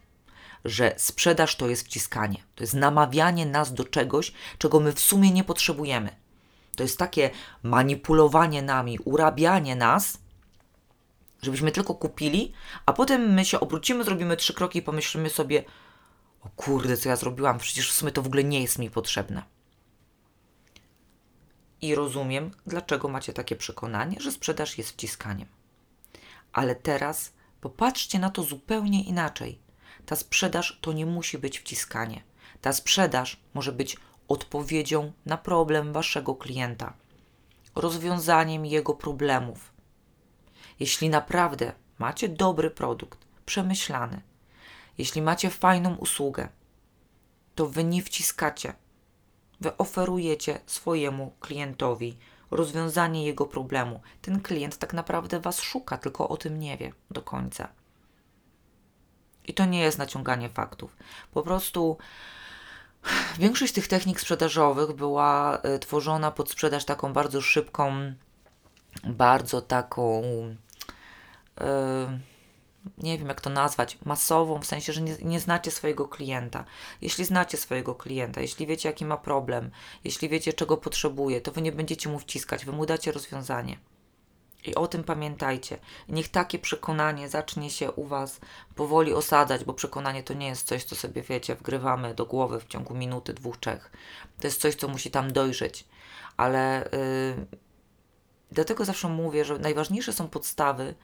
że 0.64 0.94
sprzedaż 0.96 1.56
to 1.56 1.68
jest 1.68 1.84
wciskanie, 1.84 2.42
to 2.54 2.64
jest 2.64 2.74
namawianie 2.74 3.46
nas 3.46 3.74
do 3.74 3.84
czegoś, 3.84 4.32
czego 4.58 4.80
my 4.80 4.92
w 4.92 5.00
sumie 5.00 5.30
nie 5.30 5.44
potrzebujemy. 5.44 6.10
To 6.76 6.82
jest 6.82 6.98
takie 6.98 7.30
manipulowanie 7.62 8.62
nami, 8.62 8.98
urabianie 9.04 9.76
nas, 9.76 10.18
żebyśmy 11.44 11.70
tylko 11.72 11.94
kupili, 11.94 12.52
a 12.86 12.92
potem 12.92 13.34
my 13.34 13.44
się 13.44 13.60
obrócimy, 13.60 14.04
zrobimy 14.04 14.36
trzy 14.36 14.54
kroki 14.54 14.78
i 14.78 14.82
pomyślimy 14.82 15.30
sobie: 15.30 15.64
O 16.40 16.48
kurde, 16.48 16.96
co 16.96 17.08
ja 17.08 17.16
zrobiłam, 17.16 17.58
przecież 17.58 17.90
w 17.90 17.94
sumie 17.94 18.12
to 18.12 18.22
w 18.22 18.26
ogóle 18.26 18.44
nie 18.44 18.62
jest 18.62 18.78
mi 18.78 18.90
potrzebne. 18.90 19.42
I 21.80 21.94
rozumiem, 21.94 22.50
dlaczego 22.66 23.08
macie 23.08 23.32
takie 23.32 23.56
przekonanie, 23.56 24.16
że 24.20 24.32
sprzedaż 24.32 24.78
jest 24.78 24.90
wciskaniem. 24.90 25.48
Ale 26.52 26.74
teraz 26.74 27.32
popatrzcie 27.60 28.18
na 28.18 28.30
to 28.30 28.42
zupełnie 28.42 29.04
inaczej. 29.04 29.58
Ta 30.06 30.16
sprzedaż 30.16 30.78
to 30.80 30.92
nie 30.92 31.06
musi 31.06 31.38
być 31.38 31.58
wciskanie. 31.58 32.22
Ta 32.60 32.72
sprzedaż 32.72 33.40
może 33.54 33.72
być 33.72 33.96
odpowiedzią 34.28 35.12
na 35.26 35.38
problem 35.38 35.92
waszego 35.92 36.34
klienta, 36.34 36.92
rozwiązaniem 37.74 38.66
jego 38.66 38.94
problemów 38.94 39.73
jeśli 40.80 41.08
naprawdę 41.08 41.72
macie 41.98 42.28
dobry 42.28 42.70
produkt, 42.70 43.18
przemyślany, 43.46 44.20
jeśli 44.98 45.22
macie 45.22 45.50
fajną 45.50 45.94
usługę, 45.94 46.48
to 47.54 47.66
wy 47.66 47.84
nie 47.84 48.02
wciskacie. 48.02 48.74
Wy 49.60 49.76
oferujecie 49.76 50.60
swojemu 50.66 51.32
klientowi 51.40 52.16
rozwiązanie 52.50 53.26
jego 53.26 53.46
problemu. 53.46 54.00
Ten 54.22 54.40
klient 54.40 54.78
tak 54.78 54.94
naprawdę 54.94 55.40
was 55.40 55.60
szuka, 55.60 55.98
tylko 55.98 56.28
o 56.28 56.36
tym 56.36 56.58
nie 56.58 56.76
wie 56.76 56.92
do 57.10 57.22
końca. 57.22 57.68
I 59.46 59.54
to 59.54 59.64
nie 59.64 59.80
jest 59.80 59.98
naciąganie 59.98 60.48
faktów. 60.48 60.96
Po 61.32 61.42
prostu 61.42 61.98
większość 63.38 63.72
tych 63.72 63.88
technik 63.88 64.20
sprzedażowych 64.20 64.92
była 64.92 65.58
y, 65.58 65.78
tworzona 65.78 66.30
pod 66.30 66.50
sprzedaż 66.50 66.84
taką 66.84 67.12
bardzo 67.12 67.40
szybką, 67.40 68.14
bardzo 69.04 69.62
taką 69.62 70.22
nie 72.98 73.18
wiem 73.18 73.28
jak 73.28 73.40
to 73.40 73.50
nazwać, 73.50 73.98
masową, 74.04 74.60
w 74.60 74.66
sensie, 74.66 74.92
że 74.92 75.02
nie, 75.02 75.16
nie 75.22 75.40
znacie 75.40 75.70
swojego 75.70 76.08
klienta. 76.08 76.64
Jeśli 77.00 77.24
znacie 77.24 77.56
swojego 77.56 77.94
klienta, 77.94 78.40
jeśli 78.40 78.66
wiecie 78.66 78.88
jaki 78.88 79.04
ma 79.04 79.16
problem, 79.16 79.70
jeśli 80.04 80.28
wiecie 80.28 80.52
czego 80.52 80.76
potrzebuje, 80.76 81.40
to 81.40 81.52
wy 81.52 81.62
nie 81.62 81.72
będziecie 81.72 82.08
mu 82.08 82.18
wciskać, 82.18 82.64
wy 82.64 82.72
mu 82.72 82.86
dacie 82.86 83.12
rozwiązanie. 83.12 83.78
I 84.66 84.74
o 84.74 84.86
tym 84.86 85.04
pamiętajcie. 85.04 85.78
Niech 86.08 86.28
takie 86.28 86.58
przekonanie 86.58 87.28
zacznie 87.28 87.70
się 87.70 87.92
u 87.92 88.04
Was 88.04 88.40
powoli 88.74 89.12
osadzać, 89.12 89.64
bo 89.64 89.74
przekonanie 89.74 90.22
to 90.22 90.34
nie 90.34 90.46
jest 90.46 90.66
coś, 90.66 90.84
co 90.84 90.96
sobie 90.96 91.22
wiecie, 91.22 91.54
wgrywamy 91.54 92.14
do 92.14 92.26
głowy 92.26 92.60
w 92.60 92.66
ciągu 92.66 92.94
minuty, 92.94 93.34
dwóch, 93.34 93.56
trzech. 93.56 93.90
To 94.40 94.46
jest 94.46 94.60
coś, 94.60 94.74
co 94.74 94.88
musi 94.88 95.10
tam 95.10 95.32
dojrzeć. 95.32 95.84
Ale 96.36 96.88
yy, 97.36 97.46
dlatego 98.52 98.84
zawsze 98.84 99.08
mówię, 99.08 99.44
że 99.44 99.58
najważniejsze 99.58 100.12
są 100.12 100.28
podstawy, 100.28 100.94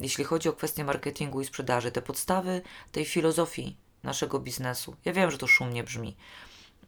jeśli 0.00 0.24
chodzi 0.24 0.48
o 0.48 0.52
kwestie 0.52 0.84
marketingu 0.84 1.40
i 1.40 1.44
sprzedaży, 1.44 1.90
te 1.92 2.02
podstawy 2.02 2.62
tej 2.92 3.04
filozofii 3.04 3.76
naszego 4.02 4.40
biznesu. 4.40 4.96
Ja 5.04 5.12
wiem, 5.12 5.30
że 5.30 5.38
to 5.38 5.46
szumnie 5.46 5.84
brzmi, 5.84 6.16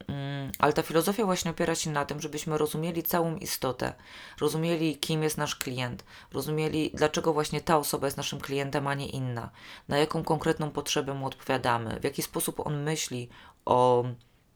Mm, 0.07 0.53
ale 0.59 0.73
ta 0.73 0.83
filozofia 0.83 1.25
właśnie 1.25 1.51
opiera 1.51 1.75
się 1.75 1.91
na 1.91 2.05
tym, 2.05 2.21
żebyśmy 2.21 2.59
rozumieli 2.59 3.03
całą 3.03 3.37
istotę, 3.37 3.93
rozumieli, 4.41 4.97
kim 4.97 5.23
jest 5.23 5.39
nasz 5.39 5.57
klient, 5.57 6.05
rozumieli, 6.33 6.91
dlaczego 6.95 7.33
właśnie 7.33 7.61
ta 7.61 7.79
osoba 7.79 8.07
jest 8.07 8.17
naszym 8.17 8.41
klientem, 8.41 8.87
a 8.87 8.95
nie 8.95 9.09
inna, 9.09 9.51
na 9.89 9.99
jaką 9.99 10.25
konkretną 10.25 10.71
potrzebę 10.71 11.15
mu 11.15 11.27
odpowiadamy, 11.27 12.01
w 12.01 12.05
jaki 12.05 12.23
sposób 12.23 12.67
on 12.67 12.83
myśli 12.83 13.29
o 13.65 14.05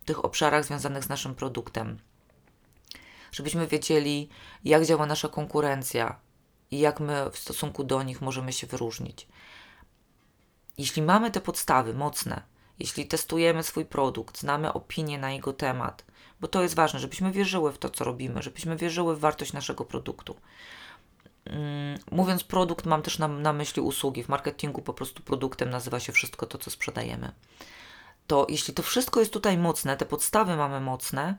tych 0.05 0.25
obszarach 0.25 0.65
związanych 0.65 1.05
z 1.05 1.09
naszym 1.09 1.35
produktem. 1.35 1.99
Żebyśmy 3.33 3.67
wiedzieli, 3.67 4.29
jak 4.65 4.85
działa 4.85 5.07
nasza 5.07 5.29
konkurencja 5.29 6.19
i 6.73 6.79
jak 6.79 7.01
my 7.01 7.31
w 7.31 7.39
stosunku 7.39 7.85
do 7.85 8.03
nich 8.03 8.21
możemy 8.21 8.53
się 8.53 8.67
wyróżnić. 8.67 9.29
Jeśli 10.79 11.03
mamy 11.03 11.31
te 11.31 11.41
podstawy 11.41 11.95
mocne, 11.95 12.43
jeśli 12.79 13.07
testujemy 13.07 13.63
swój 13.63 13.85
produkt, 13.85 14.39
znamy 14.39 14.73
opinię 14.73 15.19
na 15.19 15.33
jego 15.33 15.53
temat, 15.53 16.05
bo 16.41 16.49
to 16.49 16.63
jest 16.63 16.75
ważne, 16.75 17.01
żebyśmy 17.01 17.33
wierzyły 17.33 17.73
w 17.73 17.79
to, 17.79 17.91
co 17.91 18.05
robimy, 18.05 18.43
żebyśmy 18.43 18.77
wierzyły 18.77 19.17
w 19.17 19.21
wartość 19.21 19.53
naszego 19.53 19.85
produktu. 19.85 20.37
Mm, 21.45 21.99
mówiąc 22.11 22.45
produkt, 22.45 22.87
mam 22.87 23.03
też 23.03 23.19
na, 23.19 23.29
na 23.29 23.53
myśli 23.53 23.83
usługi. 23.83 24.23
W 24.23 24.29
marketingu 24.29 24.83
po 24.83 24.95
prostu 24.95 25.23
produktem 25.23 25.71
nazywa 25.71 26.01
się 26.01 26.13
wszystko 26.13 26.47
to, 26.47 26.59
co 26.59 26.71
sprzedajemy. 26.71 27.33
To 28.27 28.47
jeśli 28.49 28.75
to 28.75 28.83
wszystko 28.83 29.21
jest 29.21 29.33
tutaj 29.33 29.59
mocne, 29.59 29.97
te 29.97 30.07
podstawy 30.07 30.57
mamy 30.57 30.81
mocne, 30.81 31.37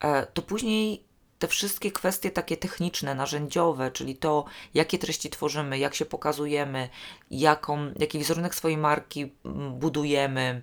e, 0.00 0.26
to 0.26 0.42
później 0.42 1.04
te 1.38 1.48
wszystkie 1.48 1.92
kwestie 1.92 2.30
takie 2.30 2.56
techniczne, 2.56 3.14
narzędziowe, 3.14 3.90
czyli 3.90 4.16
to, 4.16 4.44
jakie 4.74 4.98
treści 4.98 5.30
tworzymy, 5.30 5.78
jak 5.78 5.94
się 5.94 6.04
pokazujemy, 6.04 6.88
jaką, 7.30 7.92
jaki 7.98 8.18
wizerunek 8.18 8.54
swojej 8.54 8.78
marki 8.78 9.32
mm, 9.44 9.78
budujemy, 9.78 10.62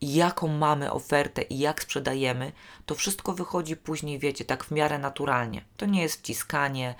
jaką 0.00 0.48
mamy 0.48 0.92
ofertę 0.92 1.42
i 1.42 1.58
jak 1.58 1.82
sprzedajemy, 1.82 2.52
to 2.86 2.94
wszystko 2.94 3.32
wychodzi 3.32 3.76
później, 3.76 4.18
wiecie, 4.18 4.44
tak 4.44 4.64
w 4.64 4.70
miarę 4.70 4.98
naturalnie. 4.98 5.64
To 5.76 5.86
nie 5.86 6.02
jest 6.02 6.18
wciskanie, 6.18 6.94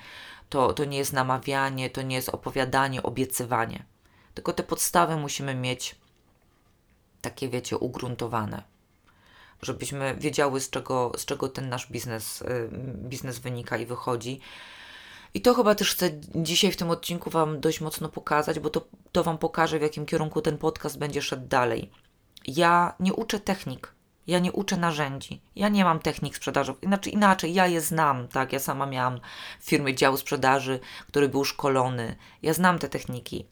to, 0.49 0.73
to 0.73 0.85
nie 0.85 0.99
jest 0.99 1.12
namawianie, 1.12 1.90
to 1.90 2.02
nie 2.02 2.16
jest 2.16 2.28
opowiadanie, 2.28 3.02
obiecywanie. 3.02 3.85
Tylko 4.35 4.52
te 4.52 4.62
podstawy 4.62 5.16
musimy 5.16 5.54
mieć 5.54 5.97
takie, 7.21 7.49
wiecie, 7.49 7.78
ugruntowane, 7.78 8.62
żebyśmy 9.64 10.14
wiedziały, 10.18 10.61
z 10.61 10.71
czego, 10.71 11.12
z 11.16 11.25
czego 11.25 11.49
ten 11.49 11.68
nasz 11.68 11.90
biznes, 11.90 12.42
y, 12.42 12.68
biznes 12.94 13.38
wynika 13.38 13.76
i 13.76 13.87
wychodzi. 13.87 14.40
I 15.35 15.40
to 15.40 15.54
chyba 15.54 15.75
też 15.75 15.90
chcę 15.90 16.11
dzisiaj 16.35 16.73
w 16.73 16.76
tym 16.76 16.90
odcinku 16.90 17.30
Wam 17.30 17.61
dość 17.61 17.80
mocno 17.80 18.09
pokazać, 18.09 18.59
bo 18.61 18.71
to, 18.71 18.87
to 19.12 19.25
Wam 19.25 19.38
pokaże, 19.38 19.78
w 19.78 19.83
jakim 19.83 20.06
kierunku 20.06 20.42
ten 20.42 20.59
podcast 20.59 20.99
będzie 20.99 21.23
szedł 21.23 21.49
dalej. 21.49 21.90
Ja 22.47 22.94
nie 23.00 23.14
uczę 23.14 23.40
technik, 23.40 23.94
ja 24.26 24.38
nie 24.38 24.52
uczę 24.52 24.76
narzędzi, 24.76 25.40
ja 25.56 25.68
nie 25.68 25.85
mam 25.85 25.99
technik 25.99 26.37
sprzedażowych, 26.37 26.83
znaczy 26.85 27.11
inaczej, 27.11 27.55
ja 27.55 27.66
je 27.66 27.81
znam, 27.81 28.29
tak, 28.29 28.53
ja 28.53 28.59
sama 28.59 28.87
miałam 28.87 29.20
w 29.61 29.64
firmie 29.64 29.94
dział 29.94 30.16
sprzedaży, 30.16 30.81
który 31.09 31.29
był 31.29 31.44
szkolony, 31.44 32.16
ja 32.42 32.53
znam 32.53 32.79
te 32.79 32.88
techniki, 32.88 33.46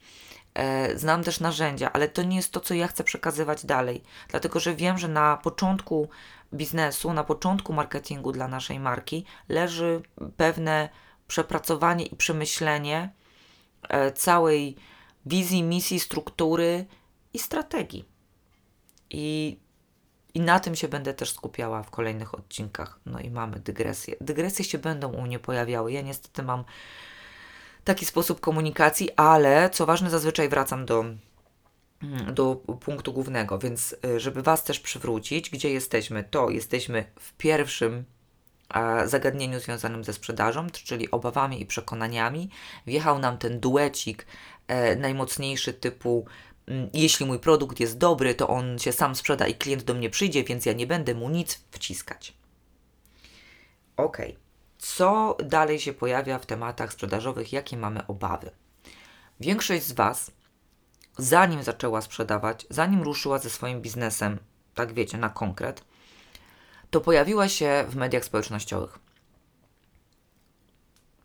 znam 0.94 1.24
też 1.24 1.40
narzędzia, 1.40 1.92
ale 1.92 2.08
to 2.08 2.22
nie 2.22 2.36
jest 2.36 2.52
to, 2.52 2.60
co 2.60 2.74
ja 2.74 2.88
chcę 2.88 3.04
przekazywać 3.04 3.66
dalej, 3.66 4.02
dlatego, 4.28 4.60
że 4.60 4.74
wiem, 4.74 4.98
że 4.98 5.08
na 5.08 5.36
początku 5.36 6.08
biznesu, 6.54 7.12
na 7.12 7.24
początku 7.24 7.72
marketingu 7.72 8.32
dla 8.32 8.48
naszej 8.48 8.80
marki 8.80 9.24
leży 9.48 10.02
pewne 10.36 10.88
przepracowanie 11.28 12.06
i 12.06 12.16
przemyślenie 12.16 13.10
e, 13.88 14.12
całej 14.12 14.76
wizji, 15.26 15.62
misji, 15.62 16.00
struktury 16.00 16.86
i 17.32 17.38
strategii. 17.38 18.04
I, 19.10 19.58
I 20.34 20.40
na 20.40 20.60
tym 20.60 20.76
się 20.76 20.88
będę 20.88 21.14
też 21.14 21.32
skupiała 21.32 21.82
w 21.82 21.90
kolejnych 21.90 22.34
odcinkach. 22.34 23.00
No 23.06 23.20
i 23.20 23.30
mamy 23.30 23.60
dygresje. 23.60 24.16
Dygresje 24.20 24.64
się 24.64 24.78
będą 24.78 25.12
u 25.12 25.22
mnie 25.22 25.38
pojawiały. 25.38 25.92
Ja 25.92 26.00
niestety 26.00 26.42
mam 26.42 26.64
taki 27.84 28.06
sposób 28.06 28.40
komunikacji, 28.40 29.10
ale 29.16 29.70
co 29.70 29.86
ważne, 29.86 30.10
zazwyczaj 30.10 30.48
wracam 30.48 30.86
do, 30.86 31.04
do 32.32 32.56
punktu 32.56 33.12
głównego, 33.12 33.58
więc 33.58 33.96
y, 34.04 34.20
żeby 34.20 34.42
Was 34.42 34.64
też 34.64 34.80
przywrócić, 34.80 35.50
gdzie 35.50 35.70
jesteśmy, 35.70 36.24
to 36.24 36.50
jesteśmy 36.50 37.04
w 37.20 37.32
pierwszym 37.32 38.04
zagadnieniu 39.04 39.60
związanym 39.60 40.04
ze 40.04 40.12
sprzedażą, 40.12 40.70
czyli 40.70 41.10
obawami 41.10 41.62
i 41.62 41.66
przekonaniami. 41.66 42.50
Wjechał 42.86 43.18
nam 43.18 43.38
ten 43.38 43.60
duecik 43.60 44.26
e, 44.68 44.96
najmocniejszy 44.96 45.72
typu 45.72 46.26
Mm, 46.66 46.90
jeśli 46.94 47.26
mój 47.26 47.38
produkt 47.38 47.80
jest 47.80 47.98
dobry, 47.98 48.34
to 48.34 48.48
on 48.48 48.78
się 48.78 48.92
sam 48.92 49.14
sprzeda 49.14 49.46
i 49.46 49.54
klient 49.54 49.82
do 49.82 49.94
mnie 49.94 50.10
przyjdzie, 50.10 50.44
więc 50.44 50.66
ja 50.66 50.72
nie 50.72 50.86
będę 50.86 51.14
mu 51.14 51.30
nic 51.30 51.64
wciskać. 51.70 52.34
Ok. 53.96 54.18
Co 54.82 55.36
dalej 55.44 55.80
się 55.80 55.92
pojawia 55.92 56.38
w 56.38 56.46
tematach 56.46 56.92
sprzedażowych? 56.92 57.52
Jakie 57.52 57.76
mamy 57.76 58.06
obawy? 58.06 58.50
Większość 59.40 59.82
z 59.82 59.92
Was, 59.92 60.30
zanim 61.18 61.62
zaczęła 61.62 62.00
sprzedawać, 62.00 62.66
zanim 62.70 63.02
ruszyła 63.02 63.38
ze 63.38 63.50
swoim 63.50 63.82
biznesem, 63.82 64.38
tak 64.74 64.92
wiecie, 64.92 65.18
na 65.18 65.28
konkret, 65.28 65.84
to 66.90 67.00
pojawiła 67.00 67.48
się 67.48 67.84
w 67.88 67.96
mediach 67.96 68.24
społecznościowych. 68.24 68.98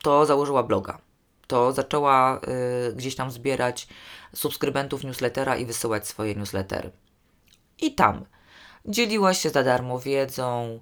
To 0.02 0.26
założyła 0.26 0.64
bloga 0.64 1.08
to 1.48 1.72
zaczęła 1.72 2.40
y, 2.90 2.96
gdzieś 2.96 3.16
tam 3.16 3.32
zbierać 3.32 3.88
subskrybentów 4.34 5.04
newslettera 5.04 5.58
i 5.58 5.66
wysyłać 5.66 6.08
swoje 6.08 6.36
newslettery. 6.36 6.92
I 7.82 7.96
tam 7.96 8.26
dzieliła 8.86 9.34
się 9.34 9.50
za 9.50 9.64
darmo 9.64 10.00
wiedzą, 10.00 10.80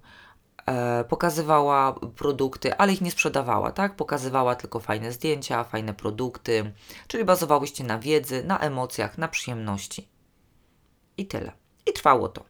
pokazywała 1.09 1.95
produkty, 2.15 2.75
ale 2.77 2.93
ich 2.93 3.01
nie 3.01 3.11
sprzedawała, 3.11 3.71
tak? 3.71 3.95
Pokazywała 3.95 4.55
tylko 4.55 4.79
fajne 4.79 5.11
zdjęcia, 5.11 5.63
fajne 5.63 5.93
produkty, 5.93 6.73
czyli 7.07 7.25
bazowałyście 7.25 7.83
na 7.83 7.99
wiedzy, 7.99 8.43
na 8.43 8.59
emocjach, 8.59 9.17
na 9.17 9.27
przyjemności. 9.27 10.07
I 11.17 11.25
tyle. 11.25 11.51
I 11.85 11.93
trwało 11.93 12.29
to. 12.29 12.45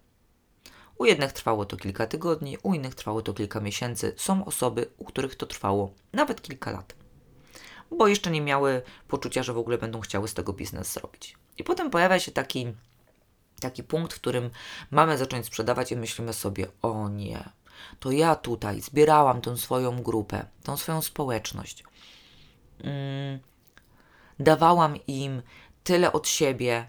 U 0.97 1.05
jednych 1.05 1.31
trwało 1.33 1.65
to 1.65 1.77
kilka 1.77 2.07
tygodni, 2.07 2.57
u 2.63 2.73
innych 2.73 2.95
trwało 2.95 3.21
to 3.21 3.33
kilka 3.33 3.59
miesięcy. 3.59 4.13
Są 4.17 4.45
osoby, 4.45 4.89
u 4.97 5.05
których 5.05 5.35
to 5.35 5.45
trwało 5.45 5.93
nawet 6.13 6.41
kilka 6.41 6.71
lat 6.71 6.95
bo 7.91 8.07
jeszcze 8.07 8.31
nie 8.31 8.41
miały 8.41 8.81
poczucia, 9.07 9.43
że 9.43 9.53
w 9.53 9.57
ogóle 9.57 9.77
będą 9.77 10.01
chciały 10.01 10.27
z 10.27 10.33
tego 10.33 10.53
biznes 10.53 10.93
zrobić. 10.93 11.37
I 11.57 11.63
potem 11.63 11.89
pojawia 11.89 12.19
się 12.19 12.31
taki, 12.31 12.73
taki 13.59 13.83
punkt, 13.83 14.13
w 14.13 14.19
którym 14.19 14.49
mamy 14.91 15.17
zacząć 15.17 15.45
sprzedawać 15.45 15.91
i 15.91 15.97
myślimy 15.97 16.33
sobie, 16.33 16.67
o 16.81 17.09
nie, 17.09 17.49
to 17.99 18.11
ja 18.11 18.35
tutaj 18.35 18.81
zbierałam 18.81 19.41
tą 19.41 19.57
swoją 19.57 20.03
grupę, 20.03 20.45
tą 20.63 20.77
swoją 20.77 21.01
społeczność. 21.01 21.83
Mm, 22.83 23.39
dawałam 24.39 24.95
im 25.07 25.41
tyle 25.83 26.13
od 26.13 26.27
siebie 26.27 26.87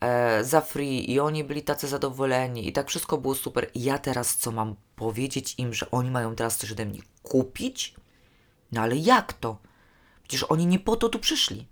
e, 0.00 0.44
za 0.44 0.60
free 0.60 1.10
i 1.10 1.20
oni 1.20 1.44
byli 1.44 1.62
tacy 1.62 1.88
zadowoleni 1.88 2.68
i 2.68 2.72
tak 2.72 2.88
wszystko 2.88 3.18
było 3.18 3.34
super. 3.34 3.70
I 3.74 3.82
ja 3.82 3.98
teraz 3.98 4.36
co 4.36 4.52
mam 4.52 4.76
powiedzieć 4.96 5.54
im, 5.58 5.74
że 5.74 5.90
oni 5.90 6.10
mają 6.10 6.36
teraz 6.36 6.56
coś 6.56 6.72
ode 6.72 6.86
mnie 6.86 7.00
kupić? 7.22 7.94
No 8.72 8.80
ale 8.80 8.96
jak 8.96 9.32
to? 9.32 9.58
Przecież 10.22 10.42
oni 10.48 10.66
nie 10.66 10.78
po 10.78 10.96
to 10.96 11.08
tu 11.08 11.18
przyszli. 11.18 11.66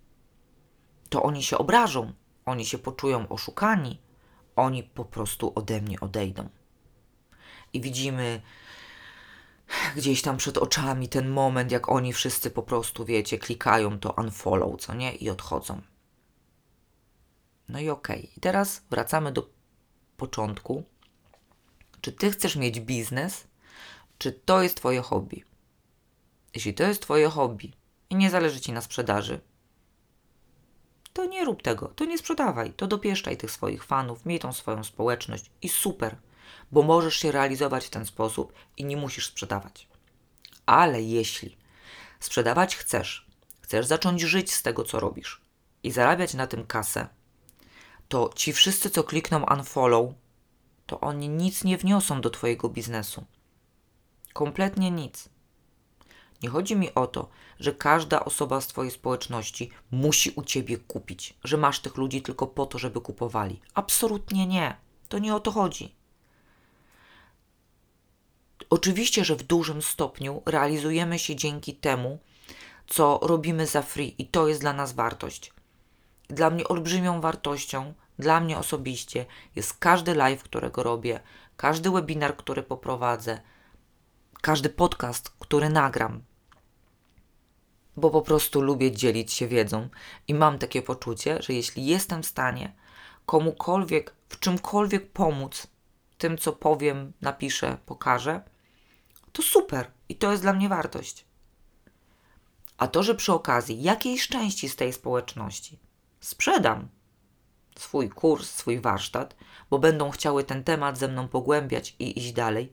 To 1.09 1.22
oni 1.22 1.42
się 1.42 1.59
obrażą, 1.59 2.12
oni 2.46 2.66
się 2.66 2.79
poczują 2.79 3.29
oszukani, 3.29 3.98
oni 4.57 4.83
po 4.83 5.05
prostu 5.05 5.53
ode 5.55 5.81
mnie 5.81 6.01
odejdą. 6.01 6.48
I 7.72 7.80
widzimy 7.80 8.40
gdzieś 9.96 10.22
tam 10.22 10.37
przed 10.37 10.58
oczami 10.58 11.08
ten 11.08 11.28
moment, 11.28 11.72
jak 11.72 11.88
oni 11.88 12.12
wszyscy 12.12 12.50
po 12.50 12.62
prostu, 12.62 13.04
wiecie, 13.04 13.38
klikają 13.38 13.98
to 13.98 14.12
unfollow, 14.12 14.80
co 14.80 14.94
nie? 14.94 15.14
I 15.14 15.30
odchodzą. 15.30 15.80
No 17.68 17.80
i 17.80 17.88
okej. 17.88 18.20
Okay. 18.20 18.40
Teraz 18.40 18.82
wracamy 18.90 19.32
do 19.32 19.48
początku. 20.16 20.85
Czy 22.00 22.12
ty 22.12 22.30
chcesz 22.30 22.56
mieć 22.56 22.80
biznes, 22.80 23.46
czy 24.18 24.32
to 24.32 24.62
jest 24.62 24.76
twoje 24.76 25.00
hobby? 25.00 25.44
Jeśli 26.54 26.74
to 26.74 26.85
jest 26.85 27.02
twoje 27.02 27.28
hobby, 27.28 27.72
i 28.11 28.16
nie 28.16 28.30
zależy 28.30 28.61
Ci 28.61 28.72
na 28.72 28.80
sprzedaży, 28.80 29.40
to 31.12 31.24
nie 31.24 31.44
rób 31.44 31.62
tego, 31.62 31.88
to 31.88 32.04
nie 32.04 32.18
sprzedawaj, 32.18 32.72
to 32.72 32.87
dopieszczaj 32.87 33.37
tych 33.37 33.50
swoich 33.50 33.85
fanów, 33.85 34.26
miej 34.26 34.38
tą 34.38 34.52
swoją 34.52 34.85
społeczność 34.85 35.50
i 35.62 35.68
super, 35.68 36.16
bo 36.72 36.83
możesz 36.83 37.16
się 37.16 37.33
realizować 37.33 37.87
w 37.87 37.90
ten 37.90 38.07
sposób 38.07 38.52
i 38.76 38.85
nie 38.85 38.96
musisz 38.96 39.26
sprzedawać. 39.26 39.88
Ale 40.66 41.02
jeśli 41.02 41.57
sprzedawać 42.20 42.76
chcesz, 42.76 43.26
chcesz 43.61 43.87
zacząć 43.87 44.20
żyć 44.20 44.52
z 44.52 44.62
tego, 44.62 44.85
co 44.85 45.00
robisz 45.00 45.40
i 45.83 45.90
zarabiać 45.90 46.35
na 46.35 46.46
tym 46.46 46.66
kasę, 46.66 47.09
to 48.09 48.31
ci 48.35 48.52
wszyscy, 48.52 48.90
co 48.90 49.05
klikną 49.05 49.44
unfollow, 49.57 50.14
to 50.87 51.00
oni 51.00 51.28
nic 51.28 51.64
nie 51.64 51.78
wniosą 51.78 52.20
do 52.20 52.31
Twojego 52.31 52.68
biznesu. 52.68 53.24
Kompletnie 54.33 54.90
nic. 54.90 55.28
Nie 56.42 56.48
chodzi 56.48 56.76
mi 56.76 56.94
o 56.94 57.07
to, 57.07 57.28
że 57.61 57.72
każda 57.72 58.24
osoba 58.24 58.61
z 58.61 58.66
Twojej 58.66 58.90
społeczności 58.90 59.70
musi 59.90 60.31
u 60.37 60.42
Ciebie 60.42 60.78
kupić, 60.78 61.35
że 61.44 61.57
masz 61.57 61.81
tych 61.81 61.96
ludzi 61.96 62.22
tylko 62.22 62.46
po 62.46 62.66
to, 62.66 62.78
żeby 62.78 63.00
kupowali. 63.00 63.61
Absolutnie 63.74 64.46
nie. 64.46 64.76
To 65.09 65.18
nie 65.18 65.35
o 65.35 65.40
to 65.40 65.50
chodzi. 65.50 65.94
Oczywiście, 68.72 69.24
że 69.24 69.37
w 69.37 69.42
dużym 69.42 69.82
stopniu 69.82 70.42
realizujemy 70.46 71.18
się 71.18 71.37
dzięki 71.37 71.74
temu, 71.74 72.18
co 72.87 73.20
robimy 73.22 73.66
za 73.66 73.82
free 73.82 74.14
i 74.18 74.26
to 74.26 74.48
jest 74.48 74.61
dla 74.61 74.72
nas 74.72 74.92
wartość. 74.92 75.52
Dla 76.28 76.50
mnie 76.50 76.68
olbrzymią 76.68 77.20
wartością, 77.20 77.94
dla 78.18 78.40
mnie 78.40 78.58
osobiście 78.58 79.26
jest 79.56 79.72
każdy 79.78 80.14
live, 80.14 80.42
którego 80.42 80.82
robię, 80.82 81.20
każdy 81.56 81.90
webinar, 81.90 82.37
który 82.37 82.62
poprowadzę, 82.62 83.40
każdy 84.42 84.68
podcast, 84.68 85.30
który 85.38 85.68
nagram, 85.68 86.22
bo 87.96 88.11
po 88.11 88.22
prostu 88.22 88.61
lubię 88.61 88.92
dzielić 88.92 89.32
się 89.32 89.48
wiedzą 89.48 89.88
i 90.28 90.35
mam 90.35 90.58
takie 90.58 90.82
poczucie, 90.82 91.42
że 91.42 91.52
jeśli 91.52 91.87
jestem 91.87 92.22
w 92.22 92.26
stanie 92.26 92.72
komukolwiek, 93.26 94.14
w 94.28 94.38
czymkolwiek 94.38 95.11
pomóc, 95.11 95.66
tym 96.18 96.38
co 96.38 96.52
powiem, 96.52 97.12
napiszę, 97.20 97.78
pokażę, 97.87 98.51
to 99.33 99.42
super 99.42 99.90
i 100.09 100.16
to 100.16 100.31
jest 100.31 100.42
dla 100.42 100.53
mnie 100.53 100.68
wartość. 100.68 101.25
A 102.79 102.88
to, 102.88 103.03
że 103.03 103.14
przy 103.14 103.33
okazji 103.33 103.83
jakiejś 103.83 104.29
części 104.29 104.68
z 104.68 104.77
tej 104.77 104.92
społeczności 104.92 105.79
sprzedam 106.21 106.88
swój 107.79 108.09
kurs, 108.09 108.51
swój 108.51 108.81
warsztat, 108.81 109.37
bo 109.71 109.79
będą 109.79 110.11
chciały 110.11 110.45
ten 110.45 110.64
temat 110.64 110.99
ze 110.99 111.09
mną 111.09 111.29
pogłębiać 111.29 111.97
i 111.99 112.18
iść 112.18 112.33
dalej, 112.33 112.73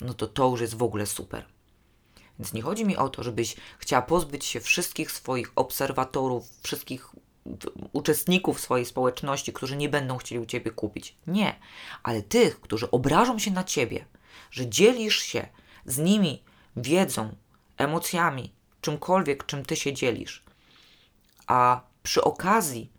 no 0.00 0.14
to 0.14 0.26
to 0.26 0.50
już 0.50 0.60
jest 0.60 0.74
w 0.74 0.82
ogóle 0.82 1.06
super. 1.06 1.46
Więc 2.38 2.52
nie 2.52 2.62
chodzi 2.62 2.84
mi 2.84 2.96
o 2.96 3.08
to, 3.08 3.22
żebyś 3.22 3.56
chciała 3.78 4.02
pozbyć 4.02 4.44
się 4.44 4.60
wszystkich 4.60 5.12
swoich 5.12 5.52
obserwatorów, 5.56 6.48
wszystkich 6.62 7.10
uczestników 7.92 8.60
swojej 8.60 8.86
społeczności, 8.86 9.52
którzy 9.52 9.76
nie 9.76 9.88
będą 9.88 10.16
chcieli 10.16 10.40
u 10.40 10.46
ciebie 10.46 10.70
kupić. 10.70 11.16
Nie, 11.26 11.58
ale 12.02 12.22
tych, 12.22 12.60
którzy 12.60 12.90
obrażą 12.90 13.38
się 13.38 13.50
na 13.50 13.64
ciebie, 13.64 14.04
że 14.50 14.68
dzielisz 14.68 15.18
się 15.22 15.48
z 15.86 15.98
nimi 15.98 16.42
wiedzą, 16.76 17.36
emocjami, 17.76 18.52
czymkolwiek, 18.80 19.46
czym 19.46 19.64
ty 19.64 19.76
się 19.76 19.92
dzielisz, 19.92 20.44
a 21.46 21.80
przy 22.02 22.24
okazji 22.24 22.92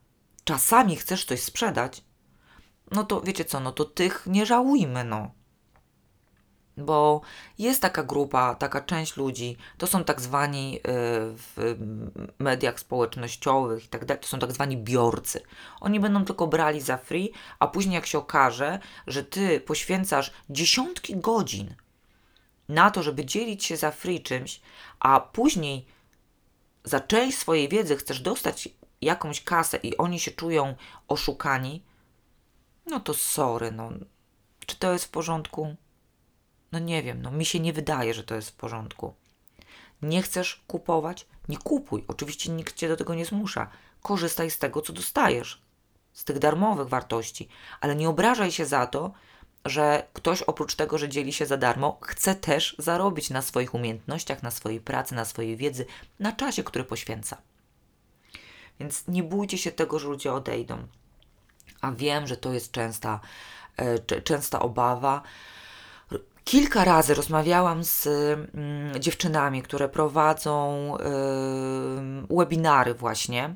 czasami 0.44 0.96
chcesz 0.96 1.26
coś 1.26 1.42
sprzedać, 1.44 2.04
no 2.92 3.04
to 3.04 3.22
wiecie 3.22 3.46
co, 3.46 3.60
no 3.60 3.72
to 3.72 3.86
tych 3.86 4.28
nie 4.28 4.46
żałujmy, 4.46 5.04
no. 5.04 5.32
Bo 6.80 7.22
jest 7.58 7.82
taka 7.82 8.04
grupa, 8.04 8.56
taka 8.56 8.82
część 8.82 9.18
ludzi, 9.18 9.58
to 9.78 9.88
są 9.88 10.04
tak 10.04 10.22
zwani 10.22 10.78
y, 10.78 10.82
w 11.36 11.76
mediach 12.40 12.80
społecznościowych 12.80 13.86
i 13.86 13.88
tak 13.88 14.06
dalej, 14.06 14.22
to 14.24 14.28
są 14.28 14.40
tak 14.40 14.52
zwani 14.52 14.78
biorcy. 14.78 15.42
Oni 15.80 16.00
będą 16.00 16.26
tylko 16.26 16.48
brali 16.48 16.82
za 16.82 16.98
free, 16.98 17.32
a 17.60 17.68
później 17.68 17.96
jak 17.96 18.06
się 18.06 18.18
okaże, 18.18 18.80
że 19.08 19.24
ty 19.24 19.60
poświęcasz 19.62 20.32
dziesiątki 20.50 21.18
godzin 21.18 21.76
na 22.70 22.92
to, 22.92 23.04
żeby 23.04 23.26
dzielić 23.26 23.66
się 23.66 23.78
za 23.78 23.92
free 23.92 24.22
czymś, 24.22 24.62
a 25.00 25.20
później 25.20 25.86
za 26.84 27.00
część 27.00 27.38
swojej 27.38 27.70
wiedzy 27.70 27.96
chcesz 27.96 28.20
dostać 28.20 28.70
jakąś 29.02 29.44
kasę 29.44 29.78
i 29.78 29.98
oni 29.98 30.20
się 30.20 30.32
czują 30.32 30.76
oszukani, 31.08 31.84
no 32.86 33.00
to 33.00 33.14
sorry, 33.14 33.72
no. 33.72 33.90
Czy 34.66 34.76
to 34.76 34.94
jest 34.94 35.06
w 35.06 35.10
porządku? 35.10 35.76
No 36.72 36.80
nie 36.80 37.04
wiem, 37.04 37.22
no 37.22 37.32
mi 37.32 37.46
się 37.46 37.60
nie 37.60 37.74
wydaje, 37.74 38.14
że 38.14 38.24
to 38.24 38.36
jest 38.36 38.50
w 38.50 38.56
porządku. 38.56 39.14
Nie 40.02 40.22
chcesz 40.22 40.64
kupować? 40.68 41.28
Nie 41.50 41.58
kupuj. 41.58 42.06
Oczywiście 42.08 42.52
nikt 42.52 42.76
cię 42.76 42.88
do 42.88 42.98
tego 42.98 43.16
nie 43.16 43.26
zmusza. 43.26 43.70
Korzystaj 44.02 44.52
z 44.52 44.58
tego, 44.58 44.82
co 44.82 44.94
dostajesz, 44.94 45.62
z 46.14 46.24
tych 46.24 46.40
darmowych 46.40 46.88
wartości, 46.88 47.48
ale 47.82 47.96
nie 47.96 48.10
obrażaj 48.10 48.52
się 48.52 48.66
za 48.66 48.88
to, 48.88 49.12
że 49.66 50.08
ktoś 50.14 50.42
oprócz 50.42 50.76
tego, 50.76 50.98
że 50.98 51.10
dzieli 51.10 51.34
się 51.34 51.46
za 51.46 51.58
darmo, 51.58 51.98
chce 52.02 52.36
też 52.36 52.76
zarobić 52.80 53.30
na 53.30 53.42
swoich 53.42 53.74
umiejętnościach, 53.74 54.44
na 54.44 54.52
swojej 54.52 54.80
pracy, 54.80 55.16
na 55.16 55.26
swojej 55.26 55.58
wiedzy, 55.58 55.86
na 56.20 56.32
czasie, 56.32 56.64
który 56.64 56.84
poświęca. 56.84 57.38
Więc 58.80 59.08
nie 59.08 59.24
bójcie 59.24 59.58
się 59.58 59.72
tego, 59.72 60.00
że 60.00 60.08
ludzie 60.08 60.34
odejdą. 60.34 60.88
A 61.82 61.92
wiem, 61.92 62.28
że 62.28 62.38
to 62.38 62.54
jest 62.54 62.72
częsta, 62.72 63.20
e, 63.78 64.22
częsta 64.22 64.60
obawa. 64.60 65.22
Kilka 66.50 66.84
razy 66.84 67.14
rozmawiałam 67.14 67.84
z 67.84 68.08
mm, 68.08 69.00
dziewczynami, 69.00 69.62
które 69.62 69.90
prowadzą 69.90 70.98
y, 70.98 72.36
webinary 72.38 72.94
właśnie. 72.94 73.56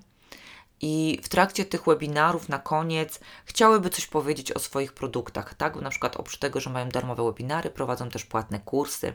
I 0.82 1.20
w 1.24 1.30
trakcie 1.30 1.66
tych 1.66 1.86
webinarów 1.86 2.50
na 2.50 2.60
koniec 2.60 3.20
chciałyby 3.46 3.90
coś 3.90 4.08
powiedzieć 4.08 4.52
o 4.52 4.60
swoich 4.60 4.94
produktach, 4.94 5.54
tak? 5.54 5.76
Na 5.76 5.90
przykład 5.90 6.18
oprócz 6.18 6.38
tego, 6.38 6.60
że 6.60 6.70
mają 6.70 6.90
darmowe 6.90 7.24
webinary, 7.24 7.70
prowadzą 7.70 8.10
też 8.10 8.26
płatne 8.26 8.60
kursy, 8.60 9.14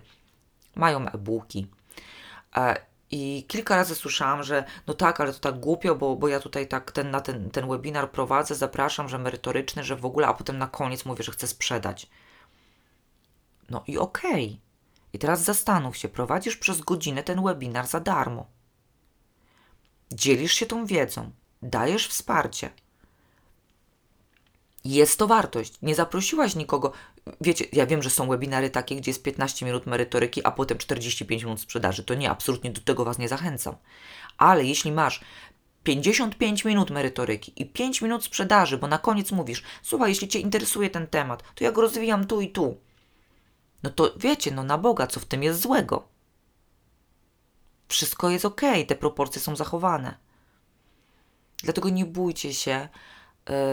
mają 0.74 1.08
e-booki. 1.08 1.66
E, 2.56 2.76
I 3.10 3.44
kilka 3.48 3.76
razy 3.76 3.94
słyszałam, 3.94 4.42
że 4.42 4.64
no 4.86 4.94
tak, 4.94 5.20
ale 5.20 5.32
to 5.32 5.38
tak 5.38 5.60
głupio, 5.60 5.94
bo, 5.94 6.16
bo 6.16 6.28
ja 6.28 6.40
tutaj 6.40 6.68
tak 6.68 6.92
ten, 6.92 7.10
na 7.10 7.20
ten, 7.20 7.50
ten 7.50 7.68
webinar 7.68 8.10
prowadzę, 8.10 8.54
zapraszam, 8.54 9.08
że 9.08 9.18
merytoryczny, 9.18 9.84
że 9.84 9.96
w 9.96 10.04
ogóle, 10.04 10.26
a 10.26 10.34
potem 10.34 10.58
na 10.58 10.66
koniec 10.66 11.04
mówię, 11.04 11.24
że 11.24 11.32
chcę 11.32 11.46
sprzedać. 11.46 12.06
No 13.70 13.84
i 13.86 13.98
okej. 13.98 14.46
Okay. 14.46 14.58
I 15.12 15.18
teraz 15.18 15.44
zastanów 15.44 15.96
się, 15.96 16.08
prowadzisz 16.08 16.56
przez 16.56 16.80
godzinę 16.80 17.22
ten 17.22 17.42
webinar 17.44 17.86
za 17.86 18.00
darmo. 18.00 18.46
Dzielisz 20.12 20.52
się 20.52 20.66
tą 20.66 20.86
wiedzą, 20.86 21.30
dajesz 21.62 22.08
wsparcie. 22.08 22.70
Jest 24.84 25.18
to 25.18 25.26
wartość. 25.26 25.74
Nie 25.82 25.94
zaprosiłaś 25.94 26.54
nikogo. 26.54 26.92
Wiecie, 27.40 27.64
ja 27.72 27.86
wiem, 27.86 28.02
że 28.02 28.10
są 28.10 28.28
webinary 28.28 28.70
takie, 28.70 28.96
gdzie 28.96 29.10
jest 29.10 29.22
15 29.22 29.66
minut 29.66 29.86
merytoryki, 29.86 30.44
a 30.44 30.50
potem 30.50 30.78
45 30.78 31.42
minut 31.42 31.60
sprzedaży. 31.60 32.04
To 32.04 32.14
nie, 32.14 32.30
absolutnie 32.30 32.70
do 32.70 32.80
tego 32.80 33.04
Was 33.04 33.18
nie 33.18 33.28
zachęcam. 33.28 33.76
Ale 34.38 34.64
jeśli 34.64 34.92
masz 34.92 35.20
55 35.82 36.64
minut 36.64 36.90
merytoryki 36.90 37.52
i 37.56 37.66
5 37.66 38.02
minut 38.02 38.24
sprzedaży, 38.24 38.78
bo 38.78 38.86
na 38.86 38.98
koniec 38.98 39.32
mówisz, 39.32 39.62
słuchaj, 39.82 40.10
jeśli 40.10 40.28
Cię 40.28 40.38
interesuje 40.38 40.90
ten 40.90 41.06
temat, 41.06 41.42
to 41.54 41.64
ja 41.64 41.72
go 41.72 41.82
rozwijam 41.82 42.26
tu 42.26 42.40
i 42.40 42.48
tu 42.48 42.76
no 43.82 43.90
to 43.90 44.12
wiecie, 44.16 44.50
no 44.50 44.62
na 44.62 44.78
Boga, 44.78 45.06
co 45.06 45.20
w 45.20 45.24
tym 45.24 45.42
jest 45.42 45.60
złego? 45.60 46.08
Wszystko 47.88 48.30
jest 48.30 48.44
ok, 48.44 48.60
te 48.88 48.94
proporcje 48.94 49.40
są 49.40 49.56
zachowane. 49.56 50.18
Dlatego 51.62 51.88
nie 51.88 52.04
bójcie 52.04 52.54
się 52.54 52.88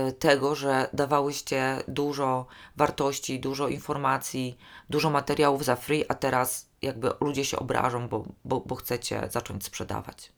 y, 0.09 0.11
tego, 0.11 0.55
że 0.55 0.89
dawałyście 0.93 1.83
dużo 1.87 2.45
wartości, 2.75 3.39
dużo 3.39 3.67
informacji, 3.67 4.57
dużo 4.89 5.09
materiałów 5.09 5.65
za 5.65 5.75
free, 5.75 6.05
a 6.09 6.13
teraz 6.13 6.69
jakby 6.81 7.11
ludzie 7.21 7.45
się 7.45 7.59
obrażą, 7.59 8.07
bo, 8.07 8.25
bo, 8.45 8.59
bo 8.59 8.75
chcecie 8.75 9.27
zacząć 9.31 9.65
sprzedawać. 9.65 10.31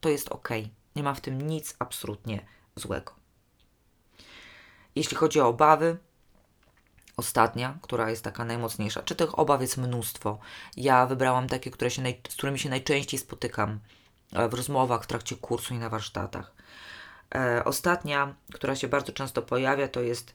To 0.00 0.08
jest 0.08 0.28
ok. 0.28 0.48
Nie 0.96 1.02
ma 1.02 1.14
w 1.14 1.20
tym 1.20 1.40
nic 1.40 1.76
absolutnie 1.78 2.46
złego. 2.76 3.12
Jeśli 4.94 5.16
chodzi 5.16 5.40
o 5.40 5.48
obawy, 5.48 5.98
ostatnia, 7.16 7.78
która 7.82 8.10
jest 8.10 8.24
taka 8.24 8.44
najmocniejsza. 8.44 9.02
Czy 9.02 9.14
tych 9.14 9.38
obaw 9.38 9.60
jest 9.60 9.76
mnóstwo? 9.76 10.38
Ja 10.76 11.06
wybrałam 11.06 11.48
takie, 11.48 11.70
które 11.70 11.90
się 11.90 12.02
naj, 12.02 12.20
z 12.28 12.34
którymi 12.34 12.58
się 12.58 12.68
najczęściej 12.68 13.20
spotykam 13.20 13.80
e, 14.32 14.48
w 14.48 14.54
rozmowach, 14.54 15.04
w 15.04 15.06
trakcie 15.06 15.36
kursu 15.36 15.74
i 15.74 15.78
na 15.78 15.88
warsztatach. 15.88 16.54
E, 17.34 17.64
ostatnia, 17.64 18.34
która 18.52 18.76
się 18.76 18.88
bardzo 18.88 19.12
często 19.12 19.42
pojawia, 19.42 19.88
to 19.88 20.00
jest 20.00 20.34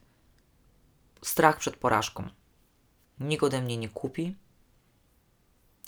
strach 1.22 1.58
przed 1.58 1.76
porażką. 1.76 2.30
Nikt 3.20 3.44
ode 3.44 3.62
mnie 3.62 3.78
nie 3.78 3.90
kupi, 3.90 4.36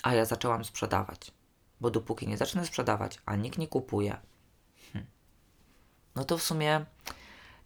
a 0.03 0.13
ja 0.13 0.25
zaczęłam 0.25 0.65
sprzedawać. 0.65 1.31
Bo 1.81 1.89
dopóki 1.89 2.27
nie 2.27 2.37
zacznę 2.37 2.65
sprzedawać, 2.65 3.19
a 3.25 3.35
nikt 3.35 3.57
nie 3.57 3.67
kupuje, 3.67 4.17
hm, 4.93 5.05
no 6.15 6.23
to 6.23 6.37
w 6.37 6.43
sumie 6.43 6.85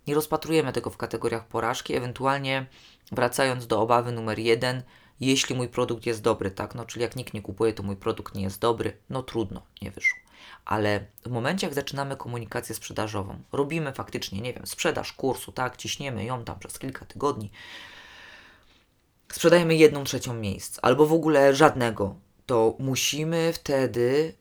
nie 0.08 0.16
rozpatrujemy 0.16 0.74
tego 0.74 0.90
w 0.90 0.98
kategoriach 0.98 1.48
porażki, 1.48 1.96
ewentualnie 1.96 2.66
wracając 3.12 3.68
do 3.68 3.82
obawy 3.82 4.12
numer 4.12 4.40
jeden, 4.40 4.84
jeśli 5.20 5.56
mój 5.56 5.68
produkt 5.68 6.06
jest 6.06 6.22
dobry, 6.22 6.52
tak, 6.52 6.76
no 6.76 6.86
czyli 6.86 7.02
jak 7.04 7.16
nikt 7.16 7.34
nie 7.34 7.42
kupuje, 7.42 7.74
to 7.74 7.84
mój 7.84 7.96
produkt 7.96 8.36
nie 8.36 8.44
jest 8.44 8.60
dobry, 8.60 8.98
no 9.10 9.24
trudno, 9.24 9.62
nie 9.82 9.92
wyszło. 9.92 10.20
ale 10.66 11.06
w 11.26 11.30
momencie, 11.30 11.68
jak 11.68 11.74
zaczynamy 11.74 12.18
komunikację 12.18 12.76
sprzedażową, 12.76 13.40
robimy 13.52 13.94
faktycznie, 13.94 14.42
nie 14.42 14.54
wiem, 14.54 14.68
sprzedaż 14.68 15.14
kursu, 15.14 15.52
tak, 15.52 15.78
ciśniemy 15.78 16.26
ją 16.26 16.44
tam 16.44 16.60
przez 16.60 16.80
kilka 16.80 17.06
tygodni, 17.06 17.52
sprzedajemy 19.32 19.76
jedną 19.76 20.04
trzecią 20.04 20.34
miejsc, 20.34 20.80
albo 20.82 21.06
w 21.06 21.14
ogóle 21.14 21.56
żadnego, 21.56 22.16
to 22.46 22.76
musimy 22.80 23.54
wtedy 23.54 24.34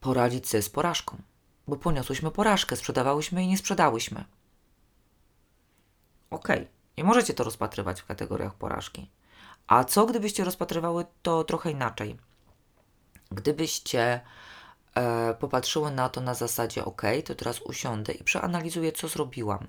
poradzić 0.00 0.48
sobie 0.48 0.62
z 0.62 0.70
porażką, 0.70 1.22
bo 1.68 1.76
poniosłyśmy 1.76 2.30
porażkę, 2.30 2.76
sprzedawałyśmy 2.76 3.44
i 3.44 3.46
nie 3.46 3.58
sprzedałyśmy. 3.58 4.24
Okej, 6.30 6.56
okay. 6.56 6.79
Nie 7.00 7.04
możecie 7.04 7.34
to 7.34 7.44
rozpatrywać 7.44 8.00
w 8.00 8.06
kategoriach 8.06 8.54
porażki. 8.54 9.10
A 9.66 9.84
co 9.84 10.06
gdybyście 10.06 10.44
rozpatrywały 10.44 11.04
to 11.22 11.44
trochę 11.44 11.70
inaczej? 11.70 12.16
Gdybyście 13.30 14.20
e, 14.94 15.34
popatrzyły 15.34 15.90
na 15.90 16.08
to 16.08 16.20
na 16.20 16.34
zasadzie, 16.34 16.84
ok, 16.84 17.02
to 17.24 17.34
teraz 17.34 17.60
usiądę 17.60 18.12
i 18.12 18.24
przeanalizuję, 18.24 18.92
co 18.92 19.08
zrobiłam. 19.08 19.66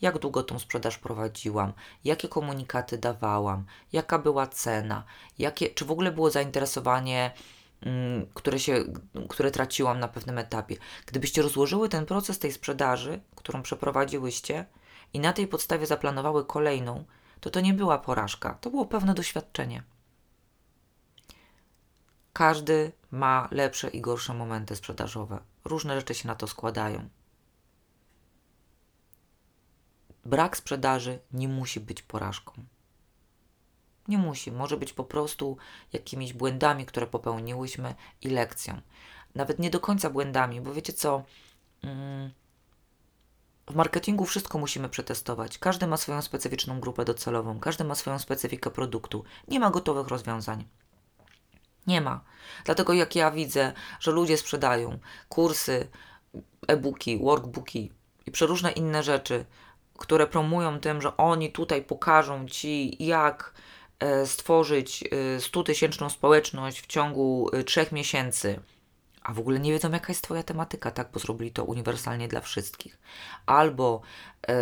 Jak 0.00 0.18
długo 0.18 0.42
tą 0.42 0.58
sprzedaż 0.58 0.98
prowadziłam, 0.98 1.72
jakie 2.04 2.28
komunikaty 2.28 2.98
dawałam, 2.98 3.64
jaka 3.92 4.18
była 4.18 4.46
cena, 4.46 5.04
jakie, 5.38 5.70
czy 5.70 5.84
w 5.84 5.90
ogóle 5.90 6.12
było 6.12 6.30
zainteresowanie, 6.30 7.30
mm, 7.80 8.26
które, 8.34 8.58
się, 8.58 8.84
które 9.28 9.50
traciłam 9.50 10.00
na 10.00 10.08
pewnym 10.08 10.38
etapie. 10.38 10.76
Gdybyście 11.06 11.42
rozłożyły 11.42 11.88
ten 11.88 12.06
proces 12.06 12.38
tej 12.38 12.52
sprzedaży, 12.52 13.20
którą 13.36 13.62
przeprowadziłyście, 13.62 14.66
i 15.12 15.20
na 15.20 15.32
tej 15.32 15.46
podstawie 15.48 15.86
zaplanowały 15.86 16.44
kolejną, 16.44 17.04
to 17.40 17.50
to 17.50 17.60
nie 17.60 17.74
była 17.74 17.98
porażka, 17.98 18.54
to 18.54 18.70
było 18.70 18.86
pewne 18.86 19.14
doświadczenie. 19.14 19.82
Każdy 22.32 22.92
ma 23.10 23.48
lepsze 23.50 23.88
i 23.88 24.00
gorsze 24.00 24.34
momenty 24.34 24.76
sprzedażowe. 24.76 25.38
Różne 25.64 25.96
rzeczy 25.96 26.14
się 26.14 26.28
na 26.28 26.34
to 26.34 26.46
składają. 26.46 27.08
Brak 30.24 30.56
sprzedaży 30.56 31.18
nie 31.32 31.48
musi 31.48 31.80
być 31.80 32.02
porażką. 32.02 32.52
Nie 34.08 34.18
musi, 34.18 34.52
może 34.52 34.76
być 34.76 34.92
po 34.92 35.04
prostu 35.04 35.56
jakimiś 35.92 36.32
błędami, 36.32 36.86
które 36.86 37.06
popełniłyśmy 37.06 37.94
i 38.22 38.28
lekcją. 38.28 38.80
Nawet 39.34 39.58
nie 39.58 39.70
do 39.70 39.80
końca 39.80 40.10
błędami, 40.10 40.60
bo 40.60 40.74
wiecie 40.74 40.92
co? 40.92 41.22
Mm, 41.82 42.30
w 43.70 43.74
marketingu 43.74 44.24
wszystko 44.24 44.58
musimy 44.58 44.88
przetestować. 44.88 45.58
Każdy 45.58 45.86
ma 45.86 45.96
swoją 45.96 46.22
specyficzną 46.22 46.80
grupę 46.80 47.04
docelową, 47.04 47.60
każdy 47.60 47.84
ma 47.84 47.94
swoją 47.94 48.18
specyfikę 48.18 48.70
produktu. 48.70 49.24
Nie 49.48 49.60
ma 49.60 49.70
gotowych 49.70 50.08
rozwiązań. 50.08 50.64
Nie 51.86 52.00
ma. 52.00 52.20
Dlatego 52.64 52.92
jak 52.92 53.16
ja 53.16 53.30
widzę, 53.30 53.72
że 54.00 54.10
ludzie 54.10 54.36
sprzedają 54.36 54.98
kursy, 55.28 55.88
e-booki, 56.68 57.18
workbooki 57.18 57.92
i 58.26 58.30
przeróżne 58.30 58.72
inne 58.72 59.02
rzeczy, 59.02 59.44
które 59.98 60.26
promują 60.26 60.80
tym, 60.80 61.02
że 61.02 61.16
oni 61.16 61.52
tutaj 61.52 61.82
pokażą 61.82 62.48
ci, 62.48 63.06
jak 63.06 63.54
e, 63.98 64.26
stworzyć 64.26 65.04
100-tysięczną 65.38 66.06
e, 66.06 66.10
społeczność 66.10 66.80
w 66.80 66.86
ciągu 66.86 67.50
3 67.66 67.80
e, 67.80 67.86
miesięcy 67.92 68.60
a 69.26 69.32
w 69.32 69.38
ogóle 69.38 69.60
nie 69.60 69.72
wiedzą, 69.72 69.90
jaka 69.90 70.06
jest 70.08 70.22
Twoja 70.22 70.42
tematyka, 70.42 70.90
tak? 70.90 71.10
Bo 71.12 71.20
zrobili 71.20 71.50
to 71.50 71.64
uniwersalnie 71.64 72.28
dla 72.28 72.40
wszystkich. 72.40 72.98
Albo 73.46 74.00
e, 74.48 74.54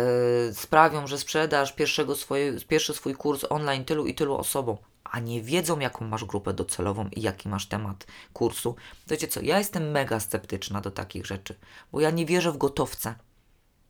sprawią, 0.53 1.07
że 1.07 1.17
sprzedasz 1.17 1.73
pierwszego 1.73 2.15
swoje, 2.15 2.59
pierwszy 2.67 2.93
swój 2.93 3.15
kurs 3.15 3.45
online 3.49 3.85
tylu 3.85 4.05
i 4.05 4.15
tylu 4.15 4.35
osobom, 4.35 4.77
a 5.03 5.19
nie 5.19 5.41
wiedzą, 5.41 5.79
jaką 5.79 6.05
masz 6.05 6.25
grupę 6.25 6.53
docelową 6.53 7.09
i 7.15 7.21
jaki 7.21 7.49
masz 7.49 7.67
temat 7.67 8.07
kursu. 8.33 8.75
Wiecie 9.07 9.27
co, 9.27 9.41
ja 9.41 9.57
jestem 9.57 9.91
mega 9.91 10.19
sceptyczna 10.19 10.81
do 10.81 10.91
takich 10.91 11.25
rzeczy, 11.25 11.55
bo 11.91 12.01
ja 12.01 12.11
nie 12.11 12.25
wierzę 12.25 12.51
w 12.51 12.57
gotowce. 12.57 13.15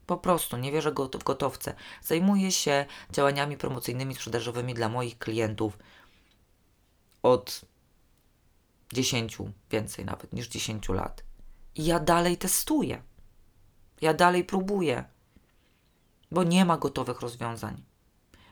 Po 0.05 0.17
prostu 0.17 0.57
nie 0.57 0.71
wierzę 0.71 0.91
w 0.91 1.23
gotowce. 1.23 1.73
Zajmuję 2.03 2.51
się 2.51 2.85
działaniami 3.11 3.57
promocyjnymi, 3.57 4.15
sprzedażowymi 4.15 4.73
dla 4.73 4.89
moich 4.89 5.17
klientów 5.17 5.77
od 7.23 7.65
10, 8.93 9.37
więcej 9.71 10.05
nawet 10.05 10.33
niż 10.33 10.47
10 10.47 10.89
lat. 10.89 11.23
I 11.75 11.85
ja 11.85 11.99
dalej 11.99 12.37
testuję. 12.37 13.01
Ja 14.01 14.13
dalej 14.13 14.43
próbuję, 14.43 15.03
bo 16.31 16.43
nie 16.43 16.65
ma 16.65 16.77
gotowych 16.77 17.21
rozwiązań. 17.21 17.83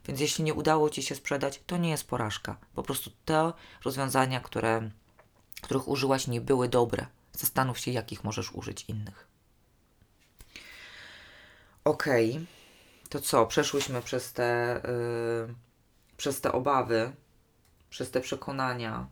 Więc 0.05 0.19
jeśli 0.19 0.43
nie 0.43 0.53
udało 0.53 0.89
Ci 0.89 1.03
się 1.03 1.15
sprzedać, 1.15 1.61
to 1.67 1.77
nie 1.77 1.89
jest 1.89 2.07
porażka. 2.07 2.57
Po 2.75 2.83
prostu 2.83 3.11
te 3.25 3.53
rozwiązania, 3.85 4.39
które, 4.39 4.89
których 5.61 5.87
użyłaś, 5.87 6.27
nie 6.27 6.41
były 6.41 6.69
dobre. 6.69 7.07
Zastanów 7.33 7.79
się, 7.79 7.91
jakich 7.91 8.23
możesz 8.23 8.51
użyć 8.51 8.85
innych. 8.87 9.27
Ok, 11.83 12.05
to 13.09 13.21
co? 13.21 13.45
Przeszłyśmy 13.45 14.01
przez 14.01 14.33
te, 14.33 14.81
yy, 15.47 15.55
przez 16.17 16.41
te 16.41 16.51
obawy, 16.51 17.11
przez 17.89 18.11
te 18.11 18.21
przekonania. 18.21 19.07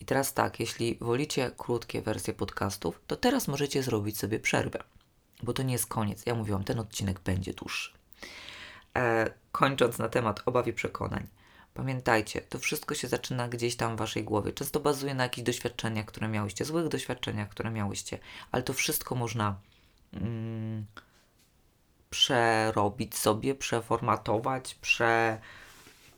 I 0.00 0.04
teraz 0.04 0.34
tak, 0.34 0.60
jeśli 0.60 0.98
wolicie 1.00 1.50
krótkie 1.58 2.02
wersje 2.02 2.34
podcastów, 2.34 3.00
to 3.06 3.16
teraz 3.16 3.48
możecie 3.48 3.82
zrobić 3.82 4.18
sobie 4.18 4.40
przerwę, 4.40 4.78
bo 5.42 5.52
to 5.52 5.62
nie 5.62 5.72
jest 5.72 5.86
koniec. 5.86 6.26
Ja 6.26 6.34
mówiłam, 6.34 6.64
ten 6.64 6.78
odcinek 6.78 7.20
będzie 7.20 7.54
dłuższy. 7.54 7.92
E, 8.96 9.30
kończąc 9.52 9.98
na 9.98 10.08
temat 10.08 10.42
obaw 10.46 10.66
i 10.66 10.72
przekonań. 10.72 11.26
Pamiętajcie, 11.74 12.40
to 12.40 12.58
wszystko 12.58 12.94
się 12.94 13.08
zaczyna 13.08 13.48
gdzieś 13.48 13.76
tam 13.76 13.96
w 13.96 13.98
waszej 13.98 14.24
głowie. 14.24 14.52
Często 14.52 14.80
bazuje 14.80 15.14
na 15.14 15.22
jakichś 15.22 15.46
doświadczeniach, 15.46 16.06
które 16.06 16.28
miałyście, 16.28 16.64
złych 16.64 16.88
doświadczeniach, 16.88 17.48
które 17.48 17.70
miałyście, 17.70 18.18
ale 18.52 18.62
to 18.62 18.72
wszystko 18.72 19.14
można 19.14 19.60
mm, 20.12 20.86
przerobić 22.10 23.18
sobie, 23.18 23.54
przeformatować, 23.54 24.74
prze 24.74 25.40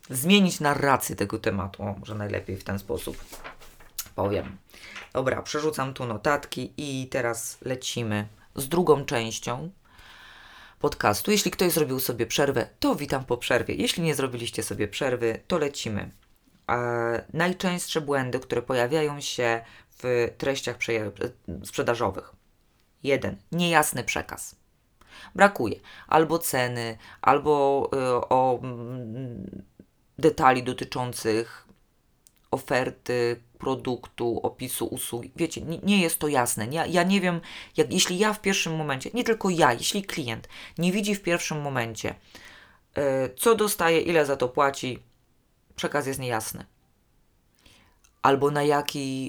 zmienić 0.09 0.59
narrację 0.59 1.15
tego 1.15 1.39
tematu. 1.39 1.83
O, 1.83 1.95
może 1.99 2.15
najlepiej 2.15 2.57
w 2.57 2.63
ten 2.63 2.79
sposób 2.79 3.17
powiem. 4.15 4.57
Dobra, 5.13 5.41
przerzucam 5.41 5.93
tu 5.93 6.05
notatki 6.05 6.73
i 6.77 7.07
teraz 7.07 7.57
lecimy 7.61 8.27
z 8.55 8.67
drugą 8.67 9.05
częścią 9.05 9.71
podcastu. 10.79 11.31
Jeśli 11.31 11.51
ktoś 11.51 11.71
zrobił 11.71 11.99
sobie 11.99 12.25
przerwę, 12.25 12.69
to 12.79 12.95
witam 12.95 13.25
po 13.25 13.37
przerwie. 13.37 13.75
Jeśli 13.75 14.03
nie 14.03 14.15
zrobiliście 14.15 14.63
sobie 14.63 14.87
przerwy, 14.87 15.39
to 15.47 15.57
lecimy. 15.57 16.11
E, 16.69 17.25
najczęstsze 17.33 18.01
błędy, 18.01 18.39
które 18.39 18.61
pojawiają 18.61 19.21
się 19.21 19.61
w 19.89 20.33
treściach 20.37 20.77
sprzedażowych. 21.63 22.33
Jeden, 23.03 23.37
niejasny 23.51 24.03
przekaz. 24.03 24.55
Brakuje 25.35 25.79
albo 26.07 26.39
ceny, 26.39 26.97
albo 27.21 27.89
y, 27.93 28.29
o 28.29 28.59
mm, 28.63 29.63
detali 30.17 30.63
dotyczących 30.63 31.67
oferty, 32.51 33.41
produktu, 33.57 34.39
opisu 34.43 34.85
usług. 34.85 35.23
Wiecie, 35.35 35.61
nie, 35.61 35.77
nie 35.77 36.01
jest 36.01 36.19
to 36.19 36.27
jasne. 36.27 36.67
Ja, 36.71 36.85
ja 36.85 37.03
nie 37.03 37.21
wiem, 37.21 37.41
jak, 37.77 37.93
jeśli 37.93 38.17
ja 38.17 38.33
w 38.33 38.41
pierwszym 38.41 38.75
momencie, 38.75 39.09
nie 39.13 39.23
tylko 39.23 39.49
ja, 39.49 39.73
jeśli 39.73 40.03
klient 40.03 40.47
nie 40.77 40.91
widzi 40.91 41.15
w 41.15 41.21
pierwszym 41.21 41.61
momencie, 41.61 42.15
yy, 42.97 43.03
co 43.37 43.55
dostaje, 43.55 44.01
ile 44.01 44.25
za 44.25 44.35
to 44.35 44.49
płaci, 44.49 44.99
przekaz 45.75 46.07
jest 46.07 46.19
niejasny. 46.19 46.65
Albo 48.21 48.51
na 48.51 48.63
jaki, 48.63 49.27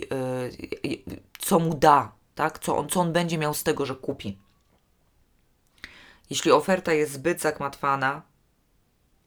yy, 0.82 1.18
co 1.38 1.58
mu 1.58 1.74
da, 1.74 2.12
tak? 2.34 2.58
co, 2.58 2.76
on, 2.76 2.88
co 2.88 3.00
on 3.00 3.12
będzie 3.12 3.38
miał 3.38 3.54
z 3.54 3.62
tego, 3.62 3.86
że 3.86 3.94
kupi. 3.94 4.38
Jeśli 6.30 6.50
oferta 6.52 6.92
jest 6.92 7.12
zbyt 7.12 7.40
zakmatwana, 7.40 8.22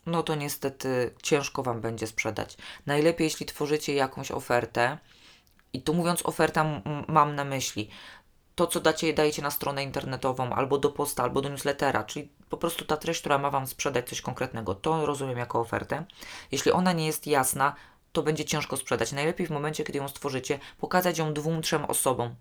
no 0.08 0.24
to 0.24 0.36
niestety 0.36 1.13
ciężko 1.24 1.63
Wam 1.63 1.82
będzie 1.82 2.08
sprzedać. 2.08 2.58
Najlepiej, 2.86 3.26
jeśli 3.26 3.46
tworzycie 3.46 3.93
jakąś 3.93 4.32
ofertę, 4.32 4.98
i 5.74 5.82
tu 5.82 5.93
mówiąc 5.93 6.26
oferta, 6.26 6.82
mam 7.08 7.36
na 7.36 7.43
myśli 7.43 7.89
to, 8.56 8.67
co 8.67 8.80
dacie, 8.80 9.13
dajecie 9.13 9.41
na 9.41 9.52
stronę 9.52 9.84
internetową, 9.84 10.54
albo 10.54 10.78
do 10.78 10.89
posta, 10.89 11.24
albo 11.24 11.41
do 11.41 11.50
newslettera, 11.50 12.04
czyli 12.04 12.30
po 12.50 12.58
prostu 12.58 12.86
ta 12.86 12.98
treść, 12.98 13.20
która 13.20 13.38
ma 13.38 13.50
Wam 13.50 13.67
sprzedać 13.67 14.10
coś 14.10 14.22
konkretnego, 14.22 14.76
to 14.76 15.06
rozumiem 15.06 15.38
jako 15.38 15.60
ofertę. 15.60 16.06
Jeśli 16.52 16.72
ona 16.72 16.93
nie 16.93 17.06
jest 17.06 17.28
jasna, 17.28 17.76
to 18.12 18.24
będzie 18.24 18.46
ciężko 18.46 18.78
sprzedać. 18.78 19.12
Najlepiej 19.12 19.48
w 19.48 19.50
momencie, 19.50 19.84
kiedy 19.84 20.00
ją 20.00 20.08
stworzycie, 20.08 20.60
pokazać 20.78 21.17
ją 21.17 21.34
dwóm, 21.34 21.62
trzem 21.62 21.86
osobom 21.86 22.36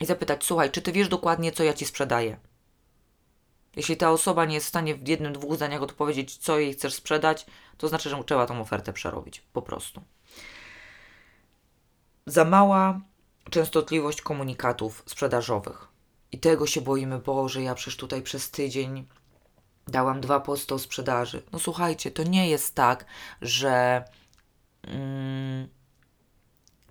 i 0.00 0.06
zapytać: 0.06 0.44
Słuchaj, 0.44 0.70
czy 0.70 0.82
ty 0.82 0.92
wiesz 0.92 1.08
dokładnie, 1.08 1.52
co 1.52 1.64
ja 1.64 1.74
ci 1.74 1.86
sprzedaję? 1.86 2.36
Jeśli 3.76 3.96
ta 3.96 4.10
osoba 4.10 4.44
nie 4.44 4.54
jest 4.54 4.66
w 4.66 4.68
stanie 4.68 4.94
w 4.94 5.08
jednym, 5.08 5.32
dwóch 5.32 5.54
zdaniach 5.54 5.82
odpowiedzieć, 5.82 6.36
co 6.36 6.58
jej 6.58 6.72
chcesz 6.72 6.94
sprzedać, 6.94 7.46
to 7.78 7.88
znaczy, 7.88 8.10
że 8.10 8.24
trzeba 8.24 8.46
tą 8.46 8.60
ofertę 8.60 8.92
przerobić. 8.92 9.42
Po 9.52 9.62
prostu. 9.62 10.02
Za 12.26 12.44
mała 12.44 13.00
częstotliwość 13.50 14.22
komunikatów 14.22 15.02
sprzedażowych. 15.06 15.88
I 16.32 16.38
tego 16.38 16.66
się 16.66 16.80
boimy, 16.80 17.18
Boże, 17.18 17.62
ja 17.62 17.74
przecież 17.74 17.96
tutaj 17.96 18.22
przez 18.22 18.50
tydzień 18.50 19.06
dałam 19.88 20.20
dwa 20.20 20.40
posty 20.40 20.74
o 20.74 20.78
sprzedaży. 20.78 21.42
No 21.52 21.58
słuchajcie, 21.58 22.10
to 22.10 22.22
nie 22.22 22.50
jest 22.50 22.74
tak, 22.74 23.04
że 23.42 24.04
mm, 24.82 25.68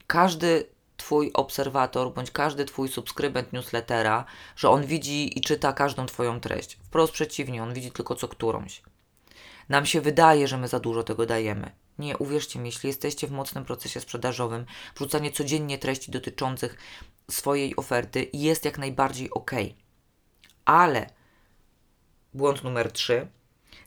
każdy 0.07 0.69
Twój 0.99 1.31
obserwator 1.33 2.13
bądź 2.13 2.31
każdy 2.31 2.65
Twój 2.65 2.89
subskrybent 2.89 3.53
newslettera, 3.53 4.25
że 4.55 4.69
on 4.69 4.85
widzi 4.85 5.39
i 5.39 5.41
czyta 5.41 5.73
każdą 5.73 6.05
Twoją 6.05 6.39
treść. 6.39 6.77
Wprost 6.83 7.13
przeciwnie, 7.13 7.63
on 7.63 7.73
widzi 7.73 7.91
tylko 7.91 8.15
co 8.15 8.27
którąś. 8.27 8.81
Nam 9.69 9.85
się 9.85 10.01
wydaje, 10.01 10.47
że 10.47 10.57
my 10.57 10.67
za 10.67 10.79
dużo 10.79 11.03
tego 11.03 11.25
dajemy. 11.25 11.71
Nie, 11.99 12.17
uwierzcie 12.17 12.59
mi, 12.59 12.65
jeśli 12.65 12.87
jesteście 12.87 13.27
w 13.27 13.31
mocnym 13.31 13.65
procesie 13.65 13.99
sprzedażowym, 13.99 14.65
wrzucanie 14.95 15.31
codziennie 15.31 15.77
treści 15.77 16.11
dotyczących 16.11 16.77
swojej 17.31 17.75
oferty 17.75 18.29
jest 18.33 18.65
jak 18.65 18.77
najbardziej 18.77 19.29
ok. 19.29 19.51
Ale 20.65 21.09
błąd 22.33 22.63
numer 22.63 22.91
3, 22.91 23.27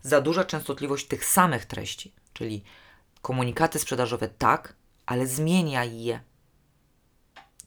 za 0.02 0.20
duża 0.20 0.44
częstotliwość 0.44 1.06
tych 1.06 1.24
samych 1.24 1.64
treści, 1.64 2.12
czyli 2.32 2.64
komunikaty 3.22 3.78
sprzedażowe 3.78 4.28
tak, 4.28 4.74
ale 5.06 5.26
zmieniaj 5.26 6.00
je. 6.02 6.20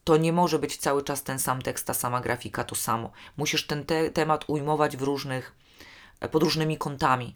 To 0.05 0.17
nie 0.17 0.33
może 0.33 0.59
być 0.59 0.77
cały 0.77 1.03
czas 1.03 1.23
ten 1.23 1.39
sam 1.39 1.61
tekst, 1.61 1.87
ta 1.87 1.93
sama 1.93 2.21
grafika, 2.21 2.63
to 2.63 2.75
samo. 2.75 3.11
Musisz 3.37 3.67
ten 3.67 3.85
te 3.85 4.09
temat 4.09 4.45
ujmować 4.47 4.97
w 4.97 5.01
różnych, 5.01 5.55
pod 6.31 6.43
różnymi 6.43 6.77
kątami. 6.77 7.35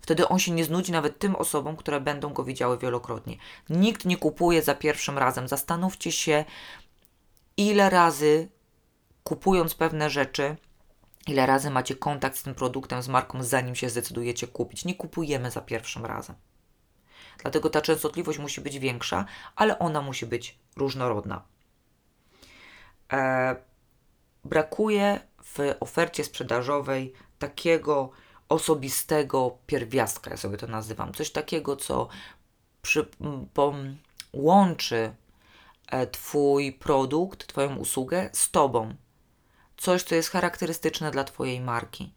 Wtedy 0.00 0.28
on 0.28 0.38
się 0.38 0.52
nie 0.52 0.64
znudzi 0.64 0.92
nawet 0.92 1.18
tym 1.18 1.36
osobom, 1.36 1.76
które 1.76 2.00
będą 2.00 2.32
go 2.32 2.44
widziały 2.44 2.78
wielokrotnie. 2.78 3.36
Nikt 3.70 4.04
nie 4.04 4.16
kupuje 4.16 4.62
za 4.62 4.74
pierwszym 4.74 5.18
razem. 5.18 5.48
Zastanówcie 5.48 6.12
się, 6.12 6.44
ile 7.56 7.90
razy 7.90 8.48
kupując 9.24 9.74
pewne 9.74 10.10
rzeczy, 10.10 10.56
ile 11.26 11.46
razy 11.46 11.70
macie 11.70 11.96
kontakt 11.96 12.36
z 12.36 12.42
tym 12.42 12.54
produktem, 12.54 13.02
z 13.02 13.08
marką, 13.08 13.42
zanim 13.42 13.74
się 13.74 13.88
zdecydujecie 13.88 14.46
kupić. 14.46 14.84
Nie 14.84 14.94
kupujemy 14.94 15.50
za 15.50 15.60
pierwszym 15.60 16.06
razem. 16.06 16.36
Dlatego 17.38 17.70
ta 17.70 17.80
częstotliwość 17.80 18.38
musi 18.38 18.60
być 18.60 18.78
większa, 18.78 19.24
ale 19.56 19.78
ona 19.78 20.02
musi 20.02 20.26
być 20.26 20.58
różnorodna. 20.76 21.57
E, 23.12 23.56
brakuje 24.44 25.20
w 25.42 25.58
ofercie 25.80 26.24
sprzedażowej 26.24 27.12
takiego 27.38 28.10
osobistego 28.48 29.58
pierwiastka, 29.66 30.30
ja 30.30 30.36
sobie 30.36 30.56
to 30.56 30.66
nazywam. 30.66 31.12
Coś 31.12 31.30
takiego, 31.30 31.76
co 31.76 32.08
przy, 32.82 33.06
po, 33.54 33.74
łączy 34.32 35.14
e, 35.86 36.06
Twój 36.06 36.72
produkt, 36.72 37.46
Twoją 37.46 37.76
usługę 37.76 38.30
z 38.32 38.50
Tobą. 38.50 38.94
Coś, 39.76 40.02
co 40.02 40.14
jest 40.14 40.30
charakterystyczne 40.30 41.10
dla 41.10 41.24
Twojej 41.24 41.60
marki. 41.60 42.12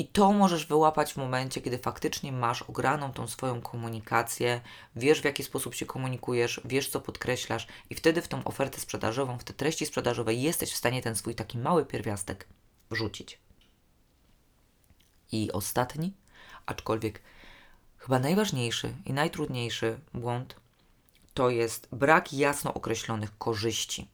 I 0.00 0.06
to 0.06 0.32
możesz 0.32 0.66
wyłapać 0.66 1.12
w 1.12 1.16
momencie, 1.16 1.60
kiedy 1.60 1.78
faktycznie 1.78 2.32
masz 2.32 2.62
ograną 2.62 3.12
tą 3.12 3.28
swoją 3.28 3.60
komunikację, 3.60 4.60
wiesz 4.96 5.20
w 5.20 5.24
jaki 5.24 5.44
sposób 5.44 5.74
się 5.74 5.86
komunikujesz, 5.86 6.60
wiesz 6.64 6.88
co 6.88 7.00
podkreślasz, 7.00 7.66
i 7.90 7.94
wtedy 7.94 8.22
w 8.22 8.28
tą 8.28 8.44
ofertę 8.44 8.80
sprzedażową, 8.80 9.38
w 9.38 9.44
te 9.44 9.52
treści 9.52 9.86
sprzedażowe 9.86 10.34
jesteś 10.34 10.72
w 10.72 10.76
stanie 10.76 11.02
ten 11.02 11.16
swój 11.16 11.34
taki 11.34 11.58
mały 11.58 11.86
pierwiastek 11.86 12.48
wrzucić. 12.90 13.38
I 15.32 15.52
ostatni, 15.52 16.12
aczkolwiek 16.66 17.22
chyba 17.96 18.18
najważniejszy 18.18 18.94
i 19.06 19.12
najtrudniejszy 19.12 20.00
błąd, 20.14 20.56
to 21.34 21.50
jest 21.50 21.88
brak 21.92 22.32
jasno 22.32 22.74
określonych 22.74 23.38
korzyści. 23.38 24.08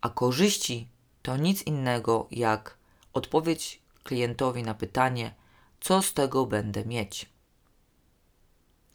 A 0.00 0.10
korzyści 0.10 0.88
to 1.22 1.36
nic 1.36 1.62
innego 1.62 2.28
jak 2.30 2.78
odpowiedź 3.12 3.85
klientowi 4.06 4.62
na 4.62 4.74
pytanie, 4.74 5.34
co 5.80 6.02
z 6.02 6.14
tego 6.14 6.46
będę 6.46 6.84
mieć. 6.84 7.28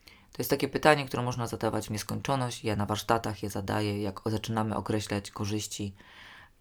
To 0.06 0.38
jest 0.38 0.50
takie 0.50 0.68
pytanie, 0.68 1.06
które 1.06 1.24
można 1.24 1.48
zadawać 1.48 1.88
w 1.88 1.92
nieskończoność. 1.92 2.64
Ja 2.64 2.76
na 2.76 2.86
warsztatach 2.86 3.44
je 3.44 3.50
zadaję, 3.50 4.02
jak 4.02 4.22
zaczynamy 4.26 4.76
określać 4.76 5.32
korzyści 5.32 5.94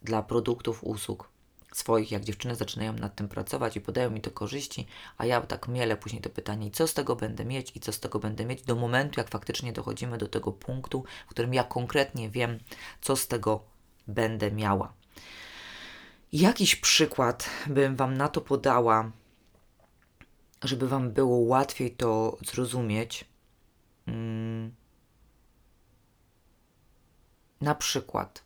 dla 0.02 0.22
produktów, 0.22 0.84
usług 0.84 1.28
swoich, 1.72 2.10
jak 2.10 2.24
dziewczyny 2.24 2.54
zaczynają 2.56 2.92
nad 2.92 3.16
tym 3.16 3.28
pracować 3.28 3.76
i 3.76 3.80
podają 3.80 4.10
mi 4.10 4.20
to 4.20 4.30
korzyści, 4.30 4.86
a 5.18 5.26
ja 5.26 5.40
tak 5.40 5.68
mielę 5.68 5.96
później 5.96 6.22
to 6.22 6.30
pytanie, 6.30 6.70
co 6.70 6.86
z 6.86 6.94
tego 6.94 7.16
będę 7.16 7.44
mieć 7.44 7.76
i 7.76 7.80
co 7.80 7.92
z 7.92 8.00
tego 8.00 8.18
będę 8.18 8.44
mieć, 8.44 8.62
do 8.62 8.74
momentu, 8.74 9.20
jak 9.20 9.30
faktycznie 9.30 9.72
dochodzimy 9.72 10.18
do 10.18 10.28
tego 10.28 10.52
punktu, 10.52 11.04
w 11.26 11.30
którym 11.30 11.54
ja 11.54 11.64
konkretnie 11.64 12.30
wiem, 12.30 12.58
co 13.00 13.16
z 13.16 13.28
tego 13.28 13.64
będę 14.06 14.52
miała. 14.52 14.92
Jakiś 16.32 16.76
przykład 16.76 17.50
bym 17.66 17.96
Wam 17.96 18.16
na 18.16 18.28
to 18.28 18.40
podała, 18.40 19.10
żeby 20.62 20.88
Wam 20.88 21.10
było 21.10 21.38
łatwiej 21.38 21.90
to 21.90 22.38
zrozumieć. 22.46 23.24
Hmm. 24.06 24.74
Na 27.60 27.74
przykład, 27.74 28.44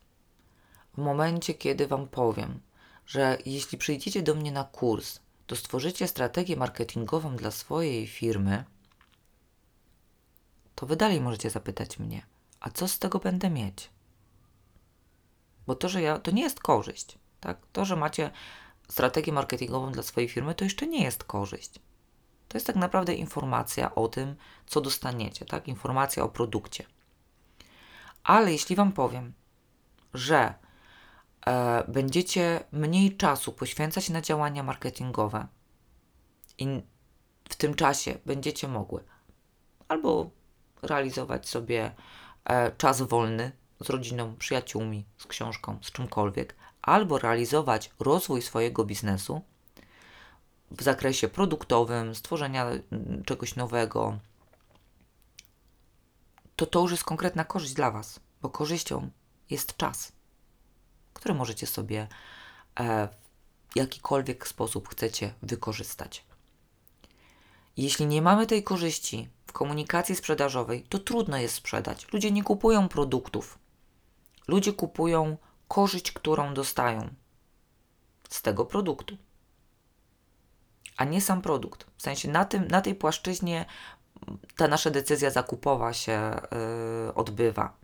w 0.95 0.99
momencie, 0.99 1.55
kiedy 1.55 1.87
Wam 1.87 2.09
powiem, 2.09 2.61
że 3.07 3.39
jeśli 3.47 3.79
przyjdziecie 3.79 4.23
do 4.23 4.35
mnie 4.35 4.53
na 4.53 4.65
kurs, 4.65 5.21
to 5.47 5.57
stworzycie 5.57 6.09
strategię 6.09 6.57
marketingową 6.57 7.37
dla 7.37 7.51
swojej 7.51 8.07
firmy, 8.07 8.65
to 10.75 10.87
wy 10.87 10.97
dalej 10.97 11.21
możecie 11.21 11.51
zapytać 11.51 11.99
mnie, 11.99 12.27
a 12.61 12.71
co 12.71 12.89
z 12.89 12.99
tego 12.99 13.19
będę 13.19 13.51
mieć? 13.51 13.91
Bo 15.67 15.75
to, 15.75 15.89
że 15.89 16.03
ja, 16.03 16.19
to 16.19 16.31
nie 16.31 16.43
jest 16.43 16.61
korzyść, 16.61 17.19
tak? 17.45 17.59
To, 17.73 17.85
że 17.85 17.97
macie 17.97 18.31
strategię 18.89 19.33
marketingową 19.33 19.93
dla 19.93 20.03
swojej 20.03 20.29
firmy, 20.29 20.55
to 20.55 20.65
jeszcze 20.65 20.87
nie 20.87 21.05
jest 21.05 21.25
korzyść. 21.25 21.75
To 22.49 22.57
jest 22.57 22.67
tak 22.67 22.77
naprawdę 22.77 23.15
informacja 23.15 23.95
o 23.95 24.09
tym, 24.09 24.37
co 24.67 24.81
dostaniecie, 24.81 25.45
tak? 25.45 25.69
Informacja 25.69 26.25
o 26.25 26.29
produkcie. 26.29 26.85
Ale 28.25 28.53
jeśli 28.53 28.77
Wam 28.77 28.93
powiem, 28.93 29.33
że 30.15 30.55
e, 31.47 31.85
będziecie 31.89 32.65
mniej 32.73 33.17
czasu 33.17 33.53
poświęcać 33.53 34.11
na 34.11 34.21
działania 34.21 34.63
marketingowe 34.63 35.47
i 36.59 36.83
w 37.49 37.57
tym 37.57 37.75
czasie 37.75 38.19
będziecie 38.27 38.69
mogły 38.69 39.05
albo 39.89 40.31
realizować 40.83 41.49
sobie 41.49 41.95
e, 42.45 42.73
czas 42.73 43.03
wolny 43.03 43.53
z 43.81 43.91
rodziną, 43.91 44.37
przyjaciółmi, 44.37 45.05
z 45.19 45.27
książką, 45.27 45.79
z 45.83 45.91
czymkolwiek, 45.91 46.55
albo 46.87 47.19
realizować 47.19 47.91
rozwój 48.01 48.43
swojego 48.43 48.85
biznesu 48.85 49.41
w 50.71 50.83
zakresie 50.83 51.29
produktowym, 51.29 52.15
stworzenia 52.15 52.65
mm, 52.65 53.23
czegoś 53.27 53.57
nowego, 53.57 54.19
to 56.57 56.67
to 56.67 56.81
już 56.81 56.91
jest 56.91 57.05
konkretna 57.05 57.45
korzyść 57.45 57.75
dla 57.75 57.91
Was, 57.91 58.21
bo 58.43 58.49
korzyścią 58.51 59.11
jest 59.51 59.77
czas 59.77 60.13
które 61.15 61.35
możecie 61.35 61.67
sobie 61.67 62.09
e, 62.81 63.09
w 63.69 63.77
jakikolwiek 63.77 64.49
sposób 64.49 64.89
chcecie 64.89 65.35
wykorzystać. 65.43 66.25
Jeśli 67.77 68.07
nie 68.07 68.23
mamy 68.23 68.47
tej 68.47 68.63
korzyści 68.63 69.29
w 69.47 69.53
komunikacji 69.53 70.17
sprzedażowej, 70.17 70.83
to 70.83 70.99
trudno 70.99 71.39
jest 71.39 71.55
sprzedać. 71.55 72.07
Ludzie 72.13 72.31
nie 72.31 72.43
kupują 72.43 72.89
produktów. 72.89 73.59
Ludzie 74.49 74.73
kupują 74.73 75.37
korzyść, 75.75 76.13
którą 76.13 76.55
dostają 76.55 77.15
z 78.29 78.43
tego 78.43 78.65
produktu, 78.65 79.17
a 80.97 81.05
nie 81.05 81.21
sam 81.21 81.43
produkt. 81.43 81.87
W 81.97 82.03
sensie 82.03 82.31
na, 82.31 82.45
tym, 82.45 82.69
na 82.69 82.81
tej 82.81 82.95
płaszczyźnie 82.95 83.67
ta 84.57 84.69
nasza 84.69 84.91
decyzja 84.91 85.31
zakupowa 85.31 85.93
się 85.93 86.41
yy, 87.07 87.15
odbywa. 87.15 87.77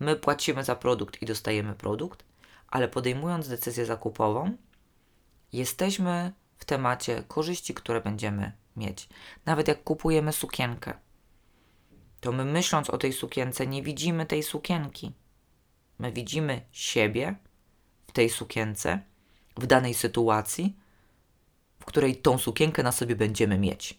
My 0.00 0.16
płacimy 0.16 0.64
za 0.64 0.76
produkt 0.76 1.22
i 1.22 1.26
dostajemy 1.26 1.74
produkt, 1.74 2.24
ale 2.68 2.88
podejmując 2.88 3.48
decyzję 3.48 3.86
zakupową, 3.86 4.56
jesteśmy 5.52 6.32
w 6.56 6.64
temacie 6.64 7.22
korzyści, 7.28 7.74
które 7.74 8.00
będziemy 8.00 8.52
mieć. 8.76 9.08
Nawet 9.46 9.68
jak 9.68 9.84
kupujemy 9.84 10.32
sukienkę, 10.32 10.94
to 12.20 12.32
my 12.32 12.44
myśląc 12.44 12.90
o 12.90 12.98
tej 12.98 13.12
sukience 13.12 13.66
nie 13.66 13.82
widzimy 13.82 14.26
tej 14.26 14.42
sukienki. 14.42 15.12
My 15.98 16.12
widzimy 16.12 16.60
siebie 16.72 17.36
w 18.06 18.12
tej 18.12 18.30
sukience, 18.30 19.00
w 19.56 19.66
danej 19.66 19.94
sytuacji, 19.94 20.76
w 21.80 21.84
której 21.84 22.16
tą 22.16 22.38
sukienkę 22.38 22.82
na 22.82 22.92
sobie 22.92 23.16
będziemy 23.16 23.58
mieć. 23.58 23.98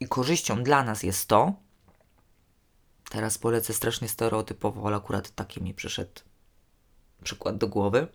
I 0.00 0.08
korzyścią 0.08 0.62
dla 0.62 0.84
nas 0.84 1.02
jest 1.02 1.28
to, 1.28 1.54
Teraz 3.12 3.38
polecę 3.38 3.72
strasznie 3.72 4.08
stereotypowo, 4.08 4.86
ale 4.86 4.96
akurat 4.96 5.30
taki 5.30 5.62
mi 5.62 5.74
przyszedł 5.74 6.20
przykład 7.24 7.58
do 7.58 7.68
głowy. 7.68 8.08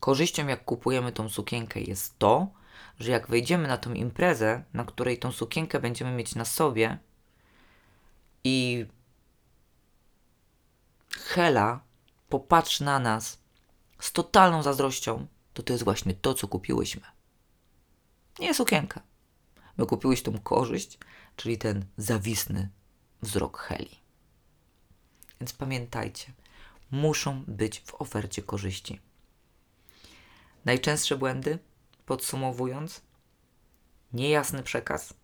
Korzyścią, 0.00 0.46
jak 0.46 0.64
kupujemy 0.64 1.12
tą 1.12 1.28
sukienkę, 1.28 1.80
jest 1.80 2.18
to, 2.18 2.48
że 3.00 3.10
jak 3.10 3.28
wejdziemy 3.28 3.68
na 3.68 3.78
tą 3.78 3.92
imprezę, 3.92 4.64
na 4.74 4.84
której 4.84 5.18
tą 5.18 5.32
sukienkę 5.32 5.80
będziemy 5.80 6.12
mieć 6.12 6.34
na 6.34 6.44
sobie 6.44 6.98
i 8.44 8.86
Hela 11.10 11.80
popatrzy 12.28 12.84
na 12.84 12.98
nas 12.98 13.38
z 14.00 14.12
totalną 14.12 14.62
zazdrością, 14.62 15.26
to 15.54 15.62
to 15.62 15.72
jest 15.72 15.84
właśnie 15.84 16.14
to, 16.14 16.34
co 16.34 16.48
kupiłyśmy. 16.48 17.02
Nie 18.38 18.54
sukienka. 18.54 19.02
My 19.78 19.86
kupiłeś 19.86 20.22
tą 20.22 20.38
korzyść, 20.38 20.98
czyli 21.36 21.58
ten 21.58 21.84
zawisny 21.96 22.68
wzrok 23.22 23.58
Heli. 23.58 24.00
Więc 25.40 25.52
pamiętajcie, 25.52 26.32
muszą 26.90 27.44
być 27.46 27.80
w 27.80 27.94
ofercie 27.94 28.42
korzyści. 28.42 29.00
Najczęstsze 30.64 31.16
błędy, 31.16 31.58
podsumowując, 32.06 33.02
niejasny 34.12 34.62
przekaz. 34.62 35.14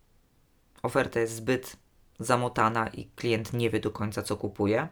Oferta 0.83 1.19
jest 1.19 1.35
zbyt 1.35 1.77
zamotana 2.19 2.87
i 2.87 3.05
klient 3.05 3.53
nie 3.53 3.69
wie 3.69 3.79
do 3.79 3.91
końca, 3.91 4.23
co 4.23 4.37
kupuje. 4.37 4.87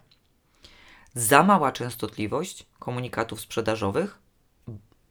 Za 1.16 1.44
mała 1.44 1.72
częstotliwość 1.72 2.66
komunikatów 2.80 3.42
sprzedażowych, 3.42 4.20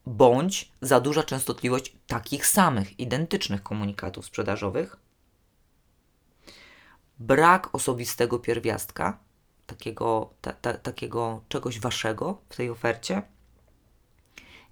bądź 0.07 0.73
za 0.81 1.01
duża 1.01 1.23
częstotliwość 1.23 1.97
takich 2.07 2.47
samych, 2.47 3.01
identycznych 3.01 3.63
komunikatów 3.63 4.27
sprzedażowych. 4.27 4.97
Brak 7.19 7.75
osobistego 7.75 8.39
pierwiastka, 8.39 9.19
takiego, 9.67 10.31
ta, 10.41 10.53
ta, 10.53 10.75
takiego 10.75 11.43
czegoś 11.49 11.81
waszego 11.81 12.39
w 12.49 12.57
tej 12.57 12.71
ofercie 12.71 13.23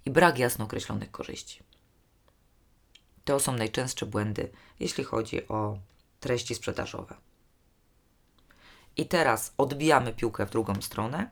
i 0.05 0.11
brak 0.11 0.39
jasno 0.39 0.65
określonych 0.65 1.11
korzyści. 1.11 1.63
To 3.25 3.39
są 3.39 3.57
najczęstsze 3.57 4.05
błędy, 4.05 4.51
jeśli 4.79 5.03
chodzi 5.03 5.47
o 5.47 5.77
treści 6.19 6.55
sprzedażowe. 6.55 7.15
I 8.97 9.05
teraz 9.05 9.53
odbijamy 9.57 10.13
piłkę 10.13 10.45
w 10.45 10.49
drugą 10.49 10.81
stronę. 10.81 11.29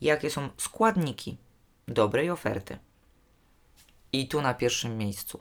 Jakie 0.00 0.30
są 0.30 0.48
składniki 0.56 1.36
dobrej 1.88 2.30
oferty? 2.30 2.78
I 4.12 4.28
tu 4.28 4.42
na 4.42 4.54
pierwszym 4.54 4.98
miejscu 4.98 5.40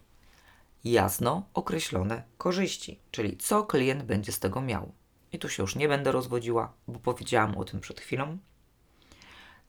jasno 0.83 1.43
określone 1.53 2.23
korzyści, 2.37 2.99
czyli 3.11 3.37
co 3.37 3.63
klient 3.63 4.03
będzie 4.03 4.31
z 4.31 4.39
tego 4.39 4.61
miał. 4.61 4.91
I 5.31 5.39
tu 5.39 5.49
się 5.49 5.63
już 5.63 5.75
nie 5.75 5.87
będę 5.87 6.11
rozwodziła, 6.11 6.73
bo 6.87 6.99
powiedziałam 6.99 7.57
o 7.57 7.65
tym 7.65 7.79
przed 7.79 7.99
chwilą. 7.99 8.37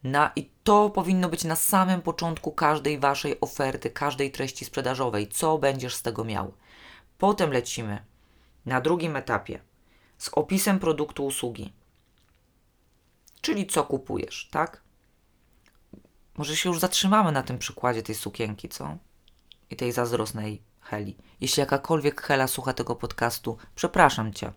Na, 0.04 0.32
I 0.36 0.50
to 0.64 0.90
powinno 0.90 1.28
być 1.28 1.44
na 1.44 1.56
samym 1.56 2.02
początku 2.02 2.52
każdej 2.52 2.98
waszej 2.98 3.40
oferty, 3.40 3.90
każdej 3.90 4.30
treści 4.30 4.64
sprzedażowej. 4.64 5.28
Co 5.28 5.58
będziesz 5.58 5.94
z 5.94 6.02
tego 6.02 6.24
miał? 6.24 6.52
Potem 7.18 7.52
lecimy 7.52 8.04
na 8.66 8.80
drugim 8.80 9.16
etapie 9.16 9.60
z 10.20 10.28
opisem 10.32 10.78
produktu 10.78 11.26
usługi. 11.26 11.72
Czyli 13.40 13.66
co 13.66 13.84
kupujesz, 13.84 14.48
tak? 14.50 14.82
Może 16.36 16.56
się 16.56 16.68
już 16.68 16.78
zatrzymamy 16.78 17.32
na 17.32 17.42
tym 17.42 17.58
przykładzie 17.58 18.02
tej 18.02 18.14
sukienki, 18.14 18.68
co? 18.68 18.96
I 19.70 19.76
tej 19.76 19.92
zazdrosnej 19.92 20.62
Heli. 20.80 21.16
Jeśli 21.40 21.60
jakakolwiek 21.60 22.22
Hela 22.22 22.46
słucha 22.46 22.72
tego 22.72 22.96
podcastu, 22.96 23.56
przepraszam 23.74 24.32
cię. 24.32 24.52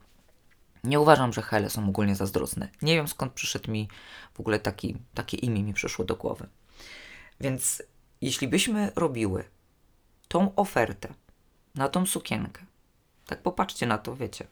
Nie 0.83 0.99
uważam, 0.99 1.33
że 1.33 1.41
Hele 1.41 1.69
są 1.69 1.89
ogólnie 1.89 2.15
zazdrosne. 2.15 2.69
Nie 2.81 2.95
wiem 2.95 3.07
skąd 3.07 3.33
przyszedł 3.33 3.71
mi 3.71 3.87
w 4.33 4.39
ogóle 4.39 4.59
taki, 4.59 4.97
takie 5.13 5.37
imię 5.37 5.63
mi 5.63 5.73
przyszło 5.73 6.05
do 6.05 6.15
głowy. 6.15 6.49
Więc 7.39 7.83
jeśli 8.21 8.47
byśmy 8.47 8.91
robiły 8.95 9.43
tą 10.27 10.55
ofertę 10.55 11.13
na 11.75 11.89
tą 11.89 12.05
sukienkę, 12.05 12.65
tak 13.25 13.41
popatrzcie 13.41 13.87
na 13.87 13.97
to, 13.97 14.15
wiecie. 14.15 14.47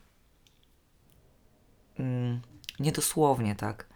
Mm, 2.01 2.41
niedosłownie, 2.79 3.55
tak. 3.55 3.87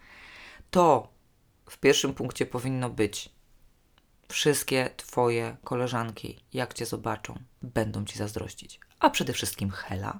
To 0.72 1.10
w 1.70 1.78
pierwszym 1.78 2.14
punkcie 2.14 2.45
powinno 2.45 2.89
być 2.89 3.30
wszystkie 4.30 4.89
Twoje 4.97 5.58
koleżanki, 5.64 6.39
jak 6.53 6.74
Cię 6.74 6.86
zobaczą, 6.86 7.39
będą 7.62 8.06
Ci 8.06 8.18
zazdrościć. 8.18 8.80
A 8.99 9.10
przede 9.10 9.34
wszystkim 9.34 9.72
Hela. 9.72 10.20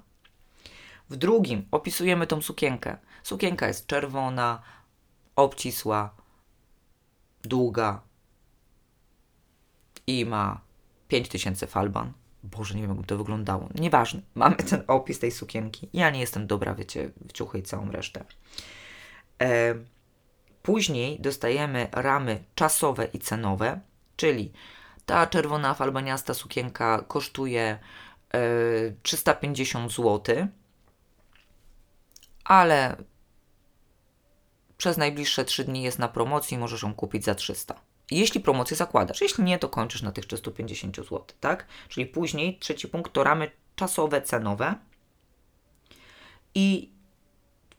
W 1.09 1.15
drugim 1.15 1.67
opisujemy 1.71 2.27
tą 2.27 2.41
sukienkę. 2.41 2.97
Sukienka 3.23 3.67
jest 3.67 3.88
czerwona, 3.88 4.61
obcisła, 5.36 6.15
długa 7.43 8.01
i 10.07 10.25
ma 10.25 10.61
5000 11.07 11.67
falban. 11.67 12.13
Boże, 12.45 12.75
nie 12.75 12.81
wiem, 12.87 12.97
jak 12.97 13.05
to 13.05 13.17
wyglądało. 13.17 13.69
Nieważne. 13.75 14.21
Mamy 14.35 14.55
ten 14.55 14.83
opis 14.87 15.19
tej 15.19 15.31
sukienki. 15.31 15.89
Ja 15.93 16.09
nie 16.09 16.19
jestem 16.19 16.47
dobra, 16.47 16.75
wiecie, 16.75 17.11
w 17.27 17.31
ciuchy 17.31 17.59
i 17.59 17.63
całą 17.63 17.91
resztę. 17.91 18.25
E, 19.41 19.75
później 20.63 21.19
dostajemy 21.19 21.87
ramy 21.91 22.43
czasowe 22.55 23.05
i 23.13 23.19
cenowe, 23.19 23.79
czyli 24.15 24.51
ta 25.05 25.27
czerwona 25.27 25.73
falbaniasta 25.73 26.33
sukienka 26.33 27.03
kosztuje 27.07 27.79
e, 28.33 28.39
350 29.03 29.91
zł, 29.91 30.47
ale 32.43 32.95
przez 34.77 34.97
najbliższe 34.97 35.45
3 35.45 35.63
dni 35.63 35.83
jest 35.83 35.99
na 35.99 36.07
promocji, 36.07 36.57
możesz 36.57 36.83
ją 36.83 36.93
kupić 36.93 37.23
za 37.25 37.35
300. 37.35 37.81
Jeśli 38.12 38.41
promocję 38.41 38.78
zakładasz, 38.78 39.22
jeśli 39.22 39.43
nie, 39.43 39.60
to 39.60 39.70
kończysz 39.70 40.01
na 40.01 40.12
tych 40.12 40.26
350 40.26 40.95
zł, 40.95 41.26
tak? 41.39 41.66
Czyli 41.89 42.06
później 42.06 42.60
trzeci 42.60 42.88
punkt 42.88 43.14
to 43.14 43.24
ramy 43.24 43.51
czasowe, 43.76 44.22
cenowe. 44.22 44.76
I 46.56 46.89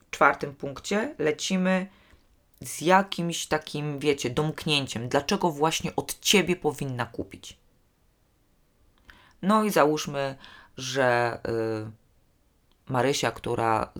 w 0.07 0.09
czwartym 0.09 0.55
punkcie 0.55 1.15
lecimy 1.19 1.87
z 2.61 2.81
jakimś 2.81 3.45
takim, 3.45 3.99
wiecie, 3.99 4.29
domknięciem, 4.29 5.09
dlaczego 5.09 5.51
właśnie 5.51 5.95
od 5.95 6.19
ciebie 6.19 6.55
powinna 6.55 7.05
kupić. 7.05 7.57
No 9.41 9.63
i 9.63 9.69
załóżmy, 9.69 10.35
że 10.77 11.39
yy, 11.47 11.91
Marysia, 12.89 13.31
która 13.31 13.93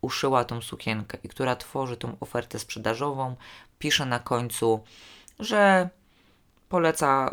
uszyła 0.00 0.44
tą 0.44 0.60
sukienkę 0.60 1.18
i 1.22 1.28
która 1.28 1.56
tworzy 1.56 1.96
tą 1.96 2.16
ofertę 2.20 2.58
sprzedażową, 2.58 3.36
pisze 3.78 4.06
na 4.06 4.18
końcu, 4.18 4.84
że 5.40 5.90
poleca, 6.68 7.30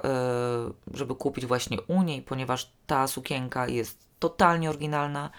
y, 0.93 0.97
żeby 0.97 1.15
kupić 1.15 1.45
właśnie 1.45 1.81
u 1.81 2.03
niej, 2.03 2.21
ponieważ 2.21 2.71
ta 2.87 3.07
sukienka 3.07 3.67
jest 3.67 3.99
totalnie 4.19 4.69
oryginalna. 4.69 5.29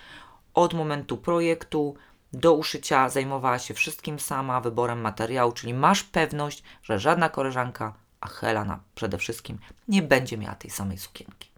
Od 0.54 0.74
momentu 0.74 1.16
projektu 1.16 1.94
do 2.32 2.54
uszycia 2.54 3.08
zajmowała 3.08 3.58
się 3.58 3.74
wszystkim 3.74 4.18
sama, 4.18 4.60
wyborem 4.60 5.00
materiału, 5.00 5.52
czyli 5.52 5.74
masz 5.74 6.02
pewność, 6.02 6.62
że 6.82 6.98
żadna 6.98 7.28
koleżanka, 7.28 7.94
a 8.20 8.28
Helena 8.28 8.80
przede 8.94 9.18
wszystkim, 9.18 9.58
nie 9.88 10.02
będzie 10.02 10.38
miała 10.38 10.54
tej 10.54 10.70
samej 10.70 10.98
sukienki. 10.98 11.50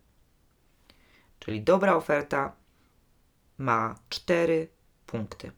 Czyli 1.39 1.63
dobra 1.63 1.97
oferta 1.97 2.53
ma 3.59 3.95
cztery 4.09 4.69
punkty. 5.07 5.53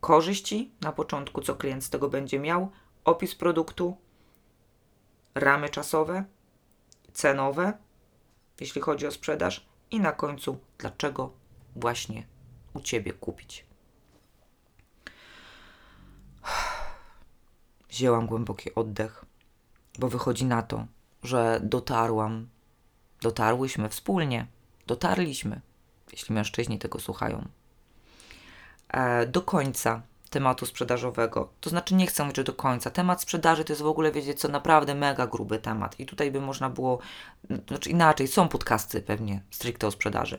Korzyści 0.00 0.70
na 0.80 0.92
początku, 0.92 1.42
co 1.42 1.54
klient 1.54 1.84
z 1.84 1.90
tego 1.90 2.08
będzie 2.08 2.38
miał, 2.38 2.70
opis 3.04 3.34
produktu, 3.34 3.96
ramy 5.36 5.68
czasowe, 5.68 6.24
cenowe, 7.12 7.72
jeśli 8.60 8.80
chodzi 8.80 9.06
o 9.06 9.10
sprzedaż, 9.10 9.66
i 9.90 10.00
na 10.00 10.12
końcu, 10.12 10.58
dlaczego 10.78 11.32
właśnie 11.76 12.26
u 12.74 12.80
ciebie 12.80 13.12
kupić. 13.12 13.66
Wzięłam 17.90 18.26
głęboki 18.26 18.74
oddech, 18.74 19.24
bo 19.98 20.08
wychodzi 20.08 20.44
na 20.44 20.62
to, 20.62 20.86
że 21.22 21.60
dotarłam, 21.62 22.48
dotarłyśmy 23.22 23.88
wspólnie, 23.88 24.46
dotarliśmy, 24.86 25.60
jeśli 26.12 26.34
mężczyźni 26.34 26.78
tego 26.78 27.00
słuchają, 27.00 27.48
e, 28.88 29.26
do 29.26 29.42
końca 29.42 30.02
tematu 30.30 30.66
sprzedażowego. 30.66 31.52
To 31.60 31.70
znaczy 31.70 31.94
nie 31.94 32.06
chcę 32.06 32.22
mówić, 32.22 32.36
że 32.36 32.44
do 32.44 32.52
końca. 32.52 32.90
Temat 32.90 33.22
sprzedaży 33.22 33.64
to 33.64 33.72
jest 33.72 33.82
w 33.82 33.86
ogóle, 33.86 34.12
wiecie 34.12 34.34
co, 34.34 34.48
naprawdę 34.48 34.94
mega 34.94 35.26
gruby 35.26 35.58
temat. 35.58 36.00
I 36.00 36.06
tutaj 36.06 36.30
by 36.30 36.40
można 36.40 36.70
było, 36.70 36.98
znaczy 37.68 37.90
inaczej, 37.90 38.28
są 38.28 38.48
podcasty 38.48 39.02
pewnie 39.02 39.42
stricte 39.50 39.86
o 39.86 39.90
sprzedaży. 39.90 40.38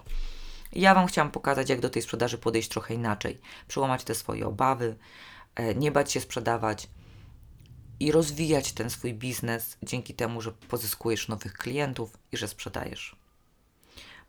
Ja 0.74 0.96
Wam 0.96 1.08
chciałam 1.08 1.32
pokazać, 1.32 1.70
jak 1.70 1.80
do 1.80 1.90
tej 1.90 2.02
sprzedaży 2.02 2.38
podejść 2.38 2.70
trochę 2.70 2.94
inaczej. 2.94 3.42
Przełamać 3.68 4.04
te 4.04 4.16
swoje 4.16 4.48
obawy, 4.48 4.96
e, 5.56 5.76
nie 5.76 5.92
bać 5.92 6.12
się 6.12 6.22
sprzedawać 6.22 6.88
i 8.00 8.12
rozwijać 8.12 8.72
ten 8.72 8.90
swój 8.90 9.14
biznes 9.14 9.78
dzięki 9.84 10.14
temu, 10.14 10.42
że 10.42 10.52
pozyskujesz 10.52 11.28
nowych 11.28 11.54
klientów 11.54 12.18
i 12.32 12.38
że 12.38 12.48
sprzedajesz. 12.48 13.16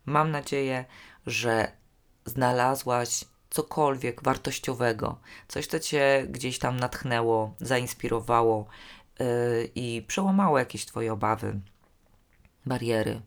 Mam 0.05 0.31
nadzieję, 0.31 0.85
że 1.25 1.71
znalazłaś 2.25 3.25
cokolwiek 3.49 4.23
wartościowego, 4.23 5.19
coś, 5.47 5.67
co 5.67 5.79
Cię 5.79 6.25
gdzieś 6.29 6.59
tam 6.59 6.79
natchnęło, 6.79 7.55
zainspirowało 7.59 8.67
yy, 9.19 9.25
i 9.75 10.01
przełamało 10.07 10.59
jakieś 10.59 10.85
Twoje 10.85 11.13
obawy, 11.13 11.59
bariery, 12.65 13.21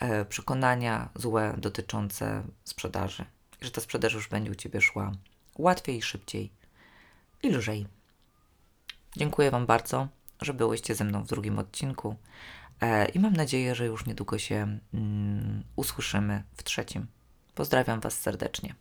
yy, 0.00 0.24
przekonania 0.24 1.08
złe 1.14 1.54
dotyczące 1.58 2.42
sprzedaży. 2.64 3.24
Że 3.60 3.70
ta 3.70 3.80
sprzedaż 3.80 4.12
już 4.12 4.28
będzie 4.28 4.50
u 4.50 4.54
Ciebie 4.54 4.80
szła 4.80 5.12
łatwiej, 5.58 6.02
szybciej 6.02 6.52
i 7.42 7.48
lżej. 7.50 7.86
Dziękuję 9.16 9.50
Wam 9.50 9.66
bardzo, 9.66 10.08
że 10.40 10.54
byłyście 10.54 10.94
ze 10.94 11.04
mną 11.04 11.22
w 11.22 11.28
drugim 11.28 11.58
odcinku 11.58 12.16
e, 12.80 13.08
i 13.08 13.18
mam 13.18 13.32
nadzieję, 13.32 13.74
że 13.74 13.86
już 13.86 14.06
niedługo 14.06 14.38
się 14.38 14.78
mm, 14.94 15.64
usłyszymy 15.76 16.44
w 16.56 16.62
trzecim. 16.62 17.06
Pozdrawiam 17.54 18.00
Was 18.00 18.18
serdecznie. 18.18 18.74